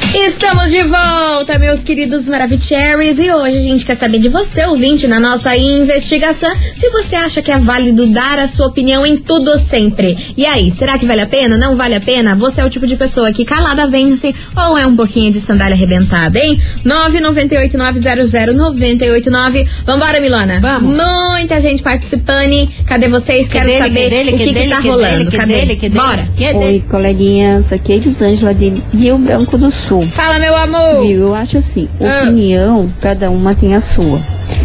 Estamos 0.00 0.70
de 0.70 0.82
volta, 0.84 1.58
meus 1.58 1.82
queridos 1.82 2.28
Maravicheries. 2.28 3.18
E 3.18 3.30
hoje 3.32 3.58
a 3.58 3.60
gente 3.60 3.84
quer 3.84 3.94
saber 3.96 4.18
de 4.18 4.28
você, 4.28 4.64
ouvinte, 4.64 5.06
na 5.06 5.20
nossa 5.20 5.54
investigação, 5.56 6.50
se 6.74 6.88
você 6.90 7.14
acha 7.16 7.42
que 7.42 7.50
é 7.50 7.58
válido 7.58 8.06
dar 8.06 8.38
a 8.38 8.46
sua 8.48 8.66
opinião 8.68 9.04
em 9.04 9.16
tudo 9.16 9.58
sempre. 9.58 10.16
E 10.36 10.46
aí, 10.46 10.70
será 10.70 10.96
que 10.98 11.04
vale 11.04 11.20
a 11.20 11.26
pena? 11.26 11.56
Não 11.58 11.74
vale 11.76 11.94
a 11.94 12.00
pena? 12.00 12.34
Você 12.36 12.60
é 12.60 12.64
o 12.64 12.70
tipo 12.70 12.86
de 12.86 12.96
pessoa 12.96 13.32
que 13.32 13.44
calada 13.44 13.86
vence 13.86 14.34
ou 14.56 14.78
é 14.78 14.86
um 14.86 14.94
pouquinho 14.96 15.30
de 15.32 15.40
sandália 15.40 15.74
arrebentada, 15.74 16.38
hein? 16.38 16.58
998-900-989. 16.84 19.68
Vambora, 19.84 20.20
Milona. 20.20 20.60
Vamos. 20.60 20.96
Muita 20.96 21.60
gente 21.60 21.82
participando. 21.82 22.38
Cadê 22.86 23.08
vocês? 23.08 23.48
Quero 23.48 23.66
dele, 23.66 23.78
saber 23.78 24.04
que 24.04 24.10
dele, 24.10 24.30
o 24.30 24.38
que 24.38 24.44
que, 24.44 24.54
que 24.54 24.68
tá 24.68 24.80
que 24.80 24.88
rolando. 24.88 25.18
dele, 25.18 25.30
que 25.30 25.36
Cadê? 25.36 25.54
dele, 25.54 25.74
que 25.76 25.88
dele. 25.88 26.00
Bora. 26.00 26.28
Que 26.36 26.44
Oi, 26.54 26.84
coleguinhas, 26.88 27.72
aqui 27.72 27.92
é 27.92 27.96
Elisângela 27.96 28.54
de 28.54 28.72
Rio 28.94 29.18
Branco 29.18 29.58
do 29.58 29.70
Sul. 29.72 29.87
Fala, 30.10 30.38
meu 30.38 30.56
amor. 30.56 31.02
Viu? 31.06 31.20
Eu 31.28 31.34
acho 31.34 31.58
assim, 31.58 31.88
Ah. 32.00 32.24
opinião, 32.24 32.92
cada 33.00 33.30
uma 33.30 33.54
tem 33.54 33.74
a 33.74 33.80
sua. 33.80 34.20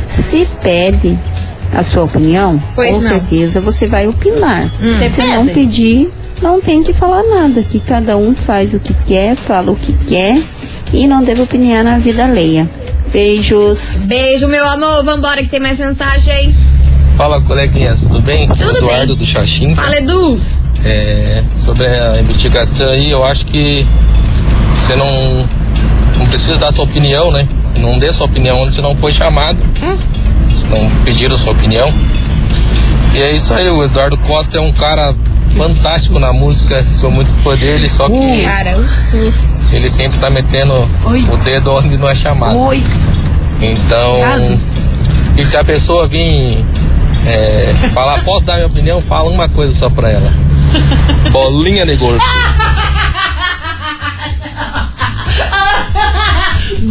Se 0.08 0.48
pede 0.62 1.18
a 1.76 1.82
sua 1.84 2.04
opinião, 2.04 2.62
Pois 2.76 2.92
com 2.92 3.02
não. 3.02 3.08
certeza 3.10 3.60
você 3.62 3.88
vai 3.88 4.08
opinar. 4.08 4.64
Você 4.82 5.10
Se 5.10 5.22
pede? 5.22 5.34
não 5.34 5.48
pedir, 5.48 6.10
não 6.42 6.62
tem 6.62 6.84
que 6.84 6.94
falar 6.94 7.24
nada, 7.24 7.64
que 7.64 7.80
cada 7.80 8.16
um 8.18 8.36
faz 8.36 8.74
o 8.74 8.80
que 8.80 8.94
quer, 9.08 9.36
fala 9.36 9.72
o 9.72 9.76
que 9.76 9.94
quer 10.06 10.40
e 10.94 11.08
não 11.08 11.24
deve 11.24 11.42
opinar 11.42 11.84
na 11.84 11.98
vida 11.98 12.26
alheia. 12.26 12.70
Beijos. 13.12 14.00
Beijo, 14.04 14.48
meu 14.48 14.68
amor. 14.68 15.04
Vambora 15.04 15.42
que 15.44 15.50
tem 15.50 15.60
mais 15.60 15.78
mensagem. 15.78 16.54
Fala, 17.16 17.40
coleguinhas, 17.42 18.02
tudo 18.02 18.22
bem? 18.22 18.48
Tudo 18.48 18.78
Eduardo 18.78 19.08
bem. 19.16 19.18
do 19.18 19.26
Xaxim. 19.26 19.74
Fala, 19.76 19.98
Edu. 19.98 20.42
É, 20.84 21.44
sobre 21.60 21.88
a 21.88 22.20
investigação 22.20 22.90
aí, 22.90 23.12
eu 23.12 23.24
acho 23.24 23.46
que 23.46 23.86
você 24.76 24.96
não, 24.96 25.48
não 26.18 26.26
precisa 26.26 26.58
dar 26.58 26.72
sua 26.72 26.86
opinião, 26.86 27.32
né? 27.32 27.48
Não 27.78 27.98
dê 27.98 28.12
sua 28.12 28.26
opinião 28.26 28.62
onde 28.62 28.76
você 28.76 28.82
não 28.82 28.96
foi 28.96 29.12
chamado. 29.12 29.58
Se 30.56 30.68
não 30.68 30.90
pediram 31.04 31.38
sua 31.38 31.54
opinião. 31.54 31.92
E 33.14 33.22
é 33.22 33.32
isso 33.32 33.54
aí, 33.54 33.70
o 33.70 33.84
Eduardo 33.84 34.18
Costa 34.18 34.58
é 34.58 34.62
um 34.62 34.74
cara 34.74 35.14
fantástico 35.56 36.18
na 36.20 36.34
música, 36.34 36.82
sou 36.84 37.12
muito 37.12 37.32
fã 37.44 37.56
dele, 37.56 37.88
só 37.88 38.08
que 38.08 38.44
Cara, 38.44 38.76
um 38.76 38.88
susto. 38.88 39.64
ele 39.72 39.88
sempre 39.90 40.18
tá 40.18 40.30
metendo 40.30 40.74
Oi. 41.06 41.24
o 41.32 41.38
dedo 41.38 41.72
onde 41.74 41.96
não 41.96 42.10
é 42.10 42.16
chamado. 42.16 42.58
Oi. 42.58 42.84
Então, 43.62 44.20
e 45.38 45.44
se 45.46 45.56
a 45.56 45.64
pessoa 45.64 46.08
vir 46.08 46.66
é, 47.28 47.74
falar, 47.94 48.24
posso 48.24 48.46
dar 48.46 48.56
minha 48.56 48.68
opinião? 48.68 49.00
Fala 49.00 49.30
uma 49.30 49.48
coisa 49.48 49.74
só 49.74 49.90
pra 49.90 50.12
ela. 50.12 50.32
Bolinha 51.32 51.86
de 51.86 51.96
golfe. 51.96 52.26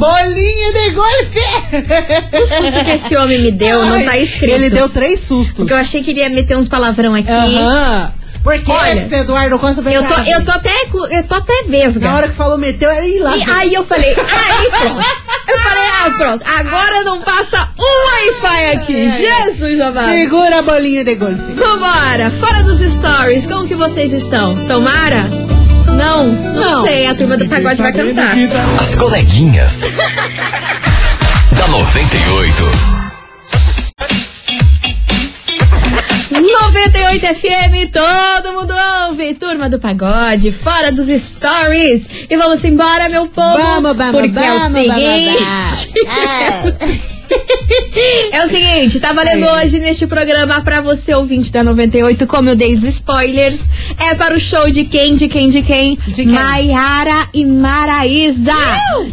Bolinha 0.03 0.73
de 0.73 0.91
golfe! 0.91 2.43
O 2.43 2.47
susto 2.47 2.85
que 2.85 2.91
esse 2.91 3.17
homem 3.17 3.39
me 3.39 3.53
deu 3.53 3.85
não 3.87 4.05
tá 4.05 4.19
escrito. 4.19 4.53
Ele 4.53 4.69
deu 4.69 4.89
três 4.89 5.21
sustos. 5.21 5.55
Porque 5.59 5.73
eu 5.73 5.77
achei 5.77 6.03
que 6.03 6.11
ele 6.11 6.19
ia 6.19 6.29
meter 6.29 6.57
uns 6.57 6.67
palavrão 6.67 7.15
aqui. 7.15 7.31
Aham. 7.31 8.13
Porque 8.43 8.73
Olha, 8.73 8.93
esse 8.95 9.15
Eduardo 9.15 9.57
Costa 9.61 9.81
bem 9.83 9.95
Eu 9.95 10.03
tô, 10.03 10.15
eu 10.15 10.45
tô 10.45 10.51
até, 10.51 10.75
eu 11.13 11.23
tô 11.23 11.37
até 11.37 11.63
vesga. 11.69 12.09
Na 12.09 12.17
hora 12.17 12.29
que 12.29 12.35
falou 12.35 12.59
meteu, 12.59 12.91
aí 12.91 13.21
lá. 13.21 13.37
E 13.37 13.43
aí 13.49 13.75
eu 13.75 13.85
falei, 13.85 14.11
aí 14.11 14.71
pronto. 14.71 15.05
Eu 15.49 15.59
falei, 15.61 15.85
ah, 15.85 16.11
pronto. 16.19 16.45
Agora 16.59 17.05
não 17.05 17.21
passa 17.21 17.71
um 17.79 18.07
Wi-Fi 18.09 18.71
aqui. 18.73 19.09
Jesus 19.09 19.81
amado. 19.81 20.09
Segura 20.09 20.59
a 20.59 20.63
bolinha 20.63 21.05
de 21.05 21.15
golfe. 21.15 21.53
Vambora, 21.53 22.33
fora 22.41 22.65
dos 22.65 22.81
stories, 22.81 23.47
como 23.47 23.69
que 23.69 23.77
vocês 23.77 24.13
estão? 24.13 24.67
Tomara? 24.67 25.52
Não, 26.03 26.27
não, 26.27 26.85
sei. 26.85 27.07
A 27.07 27.15
turma 27.15 27.37
do 27.37 27.47
pagode 27.49 27.81
vai 27.81 27.93
cantar. 27.93 28.35
As 28.81 28.97
coleguinhas. 28.97 29.83
da 31.57 31.69
98. 31.69 32.93
98 36.33 37.27
FM, 37.35 37.93
todo 37.93 38.53
mundo 38.53 38.75
ouve. 39.07 39.35
Turma 39.35 39.69
do 39.69 39.79
pagode, 39.79 40.51
fora 40.51 40.91
dos 40.91 41.07
stories. 41.07 42.09
E 42.29 42.37
vamos 42.37 42.65
embora, 42.65 43.09
meu 43.09 43.29
povo. 43.29 43.59
Vamos, 43.59 43.97
vamos, 43.97 44.21
porque 44.21 44.39
é 44.39 44.53
o 44.53 44.59
vamos, 44.59 44.73
seguinte. 44.73 45.39
vamos, 46.05 47.12
É 48.33 48.45
o 48.45 48.49
seguinte, 48.49 48.99
tá 48.99 49.13
valendo 49.13 49.47
hoje 49.47 49.79
neste 49.79 50.07
programa 50.07 50.61
pra 50.63 50.81
você, 50.81 51.15
ouvinte 51.15 51.53
da 51.53 51.63
98, 51.63 52.27
como 52.27 52.49
eu 52.49 52.57
dei 52.57 52.73
os 52.73 52.83
spoilers. 52.83 53.69
É 53.99 54.15
para 54.15 54.35
o 54.35 54.41
show 54.41 54.71
de 54.71 54.85
quem, 54.85 55.15
de 55.15 55.29
quem, 55.29 55.49
de 55.49 55.63
quem? 55.63 55.99
De 56.09 56.25
quem? 56.25 56.27
Maiara 56.27 57.29
e 57.35 57.45
Maraísa. 57.45 58.55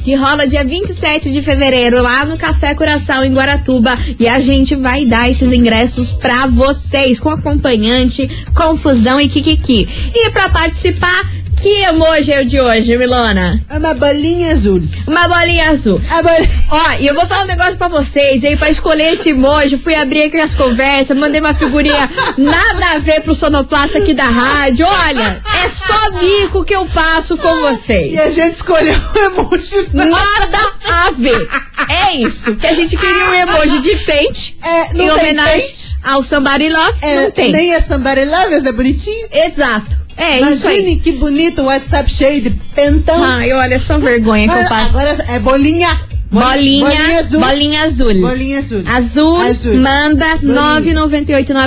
Que 0.04 0.16
rola 0.16 0.48
dia 0.48 0.64
27 0.64 1.32
de 1.32 1.42
fevereiro 1.42 2.02
lá 2.02 2.26
no 2.26 2.38
Café 2.38 2.74
Curaçao 2.74 3.24
em 3.24 3.34
Guaratuba. 3.34 3.98
E 4.20 4.28
a 4.28 4.40
gente 4.40 4.76
vai 4.76 5.06
dar 5.06 5.30
esses 5.30 5.52
ingressos 5.52 6.12
pra 6.12 6.46
vocês, 6.46 7.20
com 7.20 7.30
acompanhante, 7.30 8.30
confusão 8.56 9.20
e 9.20 9.28
kikiki. 9.28 9.88
E 10.14 10.30
pra 10.32 10.50
participar, 10.50 11.30
que 11.62 11.82
emoji 11.84 12.32
é 12.32 12.42
o 12.42 12.46
de 12.46 12.60
hoje, 12.60 12.96
Milona? 12.98 13.60
É 13.70 13.78
uma 13.78 13.94
bolinha 13.94 14.52
azul. 14.52 14.82
Uma 15.08 15.28
bolinha 15.28 15.70
azul. 15.70 16.00
Bolinha... 16.00 16.50
Ó, 16.72 16.92
e 17.00 17.08
eu 17.08 17.14
vou 17.16 17.26
falar 17.26 17.44
um 17.44 17.48
negócio 17.48 17.78
pra 17.78 17.88
vocês, 17.88 18.44
aí, 18.44 18.56
pra 18.56 18.70
escolher 18.70 19.14
esse 19.14 19.30
emoji, 19.32 19.78
fui 19.78 19.94
abrir 19.96 20.24
aqui 20.24 20.38
as 20.38 20.54
conversas, 20.54 21.18
mandei 21.18 21.42
uma 21.42 21.54
figurinha 21.54 22.10
nada 22.38 22.92
a 22.96 23.00
ver 23.00 23.22
pro 23.22 23.36
sonoplasta 23.36 23.98
aqui 23.98 24.14
da 24.14 24.26
rádio. 24.30 24.86
Olha, 24.88 25.42
é 25.64 25.70
só 25.70 26.12
mico 26.12 26.64
que 26.64 26.76
eu 26.76 26.86
passo 26.86 27.36
com 27.38 27.50
E 27.58 27.62
vocês. 27.62 28.20
a 28.20 28.30
gente 28.30 28.56
escolheu 28.56 28.96
o 29.16 29.20
emoji. 29.20 29.88
Nada 29.94 30.60
a 30.86 31.12
ver. 31.12 31.48
É 31.90 32.16
isso. 32.16 32.56
Que 32.56 32.68
a 32.68 32.74
gente 32.74 32.96
queria 32.96 33.26
um 33.30 33.34
emoji 33.34 33.80
de 33.82 33.96
pente. 33.98 34.58
É, 34.64 34.94
em 34.96 35.10
homenagem 35.10 35.62
pente. 35.62 35.98
ao 36.04 36.24
Somebody 36.24 36.70
Love. 36.70 36.98
É, 37.02 37.24
não 37.24 37.32
tem. 37.32 37.52
Nem 37.52 37.74
é 37.74 37.82
Somebody 37.82 38.26
Lovers, 38.26 38.66
é 38.66 38.72
bonitinho. 38.72 39.28
Exato. 39.32 39.98
É 40.22 40.40
isso 40.42 40.68
aí. 40.68 40.80
Imagine 40.80 41.00
que 41.00 41.12
bonito 41.14 41.62
o 41.62 41.66
WhatsApp 41.66 42.12
cheio 42.12 42.42
de 42.42 42.50
pentão. 42.76 43.24
Ai, 43.24 43.54
olha 43.54 43.80
só 43.80 43.98
vergonha 43.98 44.48
que 44.50 44.54
eu 44.58 44.64
Ah, 44.64 44.68
passo. 44.68 44.98
Agora 45.00 45.16
é 45.30 45.40
bolinha. 45.40 45.88
Bolinha, 46.32 46.86
Bolinha 46.86 47.20
azul. 47.20 47.40
bolinha 47.40 47.82
azul. 47.82 48.14
Bolinha 48.22 48.60
azul. 48.60 48.84
Azul, 48.86 49.42
Azul. 49.42 49.76
manda 49.78 50.36
Bolinha. 50.38 50.94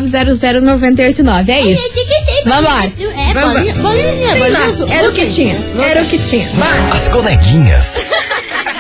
998900989. 0.07 1.49
É 1.49 1.61
isso. 1.63 1.95
Vambora. 2.47 2.85
É, 2.85 3.33
Vambora. 3.35 3.55
bolinha, 3.55 3.75
bolinha, 3.75 4.37
bolinha 4.37 4.49
lá, 4.59 4.65
azul. 4.67 4.87
Era 4.89 5.09
o 5.09 5.13
que 5.13 5.27
tinha. 5.27 5.59
Era 5.85 6.03
o 6.03 6.07
que 6.07 6.19
tinha. 6.19 6.49
Bora. 6.51 6.95
As 6.95 7.09
coleguinhas. 7.09 7.97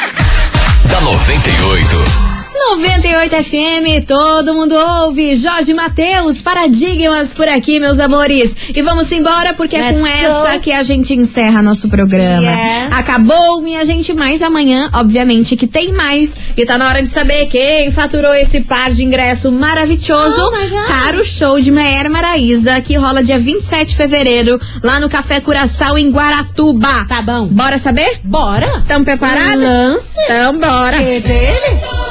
da 0.88 1.00
98. 1.00 2.31
98 2.70 3.36
FM, 3.44 4.06
todo 4.06 4.54
mundo 4.54 4.74
ouve. 4.74 5.34
Jorge 5.34 5.74
Matheus, 5.74 6.40
paradigmas 6.40 7.34
por 7.34 7.46
aqui, 7.48 7.78
meus 7.78 7.98
amores. 7.98 8.56
E 8.74 8.80
vamos 8.82 9.10
embora, 9.12 9.52
porque 9.52 9.76
é 9.76 9.80
Let's 9.80 10.00
com 10.00 10.00
go. 10.00 10.06
essa 10.06 10.58
que 10.58 10.72
a 10.72 10.82
gente 10.82 11.12
encerra 11.12 11.60
nosso 11.60 11.88
programa. 11.88 12.42
Yes. 12.42 12.92
Acabou, 12.92 13.60
minha 13.60 13.84
gente, 13.84 14.14
mas 14.14 14.40
amanhã, 14.42 14.90
obviamente, 14.94 15.56
que 15.56 15.66
tem 15.66 15.92
mais. 15.92 16.36
E 16.56 16.64
tá 16.64 16.78
na 16.78 16.88
hora 16.88 17.02
de 17.02 17.08
saber 17.08 17.46
quem 17.46 17.90
faturou 17.90 18.32
esse 18.34 18.60
par 18.60 18.90
de 18.90 19.02
ingresso 19.04 19.50
maravilhoso 19.52 20.40
Oh 20.40 20.86
para 20.88 21.18
o 21.18 21.24
show 21.24 21.60
de 21.60 21.70
Maer 21.70 22.10
Maraíza, 22.10 22.80
que 22.80 22.96
rola 22.96 23.22
dia 23.22 23.38
27 23.38 23.88
de 23.88 23.96
fevereiro, 23.96 24.60
lá 24.82 24.98
no 25.00 25.08
Café 25.10 25.40
Curaçao, 25.40 25.98
em 25.98 26.10
Guaratuba. 26.10 27.04
Tá 27.08 27.20
bom. 27.20 27.46
Bora 27.46 27.78
saber? 27.78 28.20
Bora. 28.24 28.82
Tamo 28.86 29.04
preparada? 29.04 29.56
Lance. 29.56 30.14
Então 30.24 30.58
bora. 30.58 30.96
É 30.96 31.20
dele? 31.20 32.01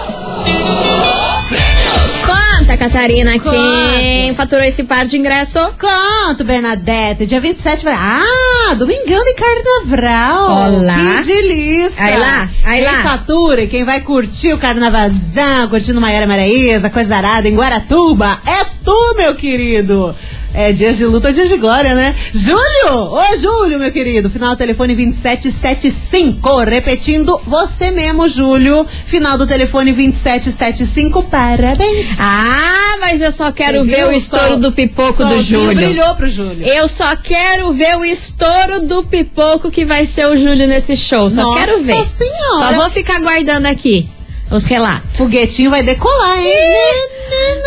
Conta, 2.25 2.77
Catarina, 2.77 3.37
quem 3.39 4.33
faturou 4.33 4.63
esse 4.63 4.83
par 4.83 5.05
de 5.05 5.17
ingresso? 5.17 5.59
Conto, 5.79 6.43
Bernadette. 6.43 7.25
Dia 7.25 7.39
27 7.39 7.83
vai. 7.83 7.93
Ah, 7.93 8.73
domingão 8.75 9.23
de 9.23 9.33
carnaval. 9.33 10.67
Olá. 10.67 10.95
Que 11.19 11.25
delícia. 11.25 12.03
Aí 12.03 12.17
lá, 12.17 12.49
aí 12.63 12.83
quem 12.83 12.91
lá. 12.91 13.01
fatura 13.03 13.61
e 13.63 13.67
quem 13.67 13.83
vai 13.83 14.01
curtir 14.01 14.53
o 14.53 14.57
carnavazão, 14.57 15.67
curtindo 15.69 15.99
Maiara 15.99 16.27
Maraíza, 16.27 16.89
coisa 16.89 17.17
arada 17.17 17.47
em 17.47 17.55
Guaratuba, 17.55 18.39
é 18.45 18.65
tu, 18.83 19.15
meu 19.17 19.35
querido. 19.35 20.15
É 20.53 20.73
dias 20.73 20.97
de 20.97 21.05
luta, 21.05 21.31
dias 21.31 21.47
de 21.47 21.57
glória, 21.57 21.93
né? 21.95 22.13
Júlio! 22.33 22.59
Ô, 22.93 23.37
Júlio, 23.37 23.79
meu 23.79 23.91
querido. 23.91 24.29
Final 24.29 24.49
do 24.51 24.57
telefone 24.57 24.93
2775. 24.95 26.59
Repetindo, 26.65 27.39
você 27.47 27.89
mesmo, 27.89 28.27
Júlio. 28.27 28.85
Final 29.05 29.37
do 29.37 29.47
telefone 29.47 29.93
2775. 29.93 31.23
Parabéns. 31.23 32.17
Ah, 32.19 32.97
mas 32.99 33.21
eu 33.21 33.31
só 33.31 33.51
quero 33.51 33.83
ver 33.83 34.05
o 34.07 34.11
estouro 34.11 34.47
Sol- 34.49 34.57
do 34.57 34.71
pipoco 34.71 35.23
do 35.23 35.41
Júlio. 35.41 35.75
brilhou 35.75 36.15
pro 36.15 36.27
Júlio. 36.29 36.65
Eu 36.67 36.87
só 36.87 37.15
quero 37.15 37.71
ver 37.71 37.95
o 37.97 38.03
estouro 38.03 38.85
do 38.85 39.03
pipoco 39.03 39.71
que 39.71 39.85
vai 39.85 40.05
ser 40.05 40.27
o 40.27 40.35
Júlio 40.35 40.67
nesse 40.67 40.95
show. 40.97 41.29
Só 41.29 41.43
Nossa 41.43 41.59
quero 41.65 41.81
ver. 41.83 42.03
Senhora. 42.05 42.59
Só 42.59 42.73
vou 42.73 42.89
ficar 42.89 43.19
guardando 43.21 43.67
aqui 43.67 44.07
os 44.49 44.65
relatos. 44.65 45.11
Foguetinho 45.17 45.69
vai 45.71 45.81
decolar, 45.81 46.37
hein? 46.39 47.07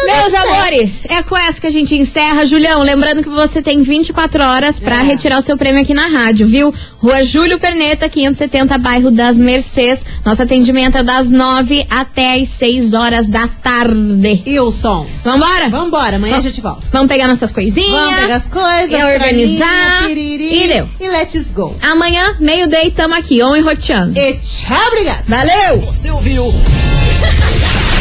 Meus 0.07 0.33
Tá 0.33 0.43
amores, 0.43 1.05
é 1.09 1.23
com 1.23 1.37
essa 1.37 1.61
que 1.61 1.67
a 1.67 1.71
gente 1.71 1.95
encerra. 1.95 2.45
Julião, 2.45 2.83
lembrando 2.83 3.23
que 3.23 3.29
você 3.29 3.61
tem 3.63 3.81
24 3.83 4.43
horas 4.43 4.79
pra 4.81 5.01
É. 5.01 5.03
retirar 5.03 5.39
o 5.39 5.43
seu 5.43 5.57
prêmio 5.57 5.81
aqui 5.83 5.93
na 5.95 6.09
rádio, 6.09 6.47
viu? 6.47 6.73
Rua 6.99 7.23
Júlio 7.25 7.59
Perneta, 7.59 8.09
570, 8.09 8.77
bairro 8.79 9.11
das 9.11 9.39
Mercês. 9.39 10.05
Nosso 10.25 10.43
atendimento 10.43 10.99
é 10.99 11.03
das 11.03 11.31
9 11.31 11.87
até 11.91 12.35
as 12.35 12.49
6 12.49 12.95
horas 12.95 13.27
da 13.29 13.47
tarde. 13.49 14.43
E 14.47 14.59
o 14.61 14.71
som? 14.73 15.07
Vambora? 15.25 15.69
Vambora, 15.69 16.17
amanhã 16.17 16.39
a 16.39 16.41
gente 16.41 16.61
volta. 16.61 16.87
Vamos 16.93 17.09
pegar 17.09 17.29
nossas 17.29 17.53
coisinhas. 17.53 17.91
Vamos 17.91 18.21
pegar 18.21 18.35
as 18.37 18.49
coisas, 18.49 18.93
e 19.01 19.05
organizar. 19.05 20.05
piriri, 20.07 20.65
E 20.65 20.69
deu. 20.69 20.89
E 21.01 21.09
let's 21.09 21.51
go. 21.51 21.75
Amanhã, 21.83 22.37
meio-day, 22.41 22.91
tamo 22.91 23.15
aqui, 23.15 23.43
on 23.43 23.55
e 23.57 23.61
roteando. 23.61 24.19
E 24.19 24.35
tchau, 24.35 24.77
obrigado. 24.89 25.25
Valeu! 25.27 25.81
Você 25.83 26.11
ouviu? 26.11 26.53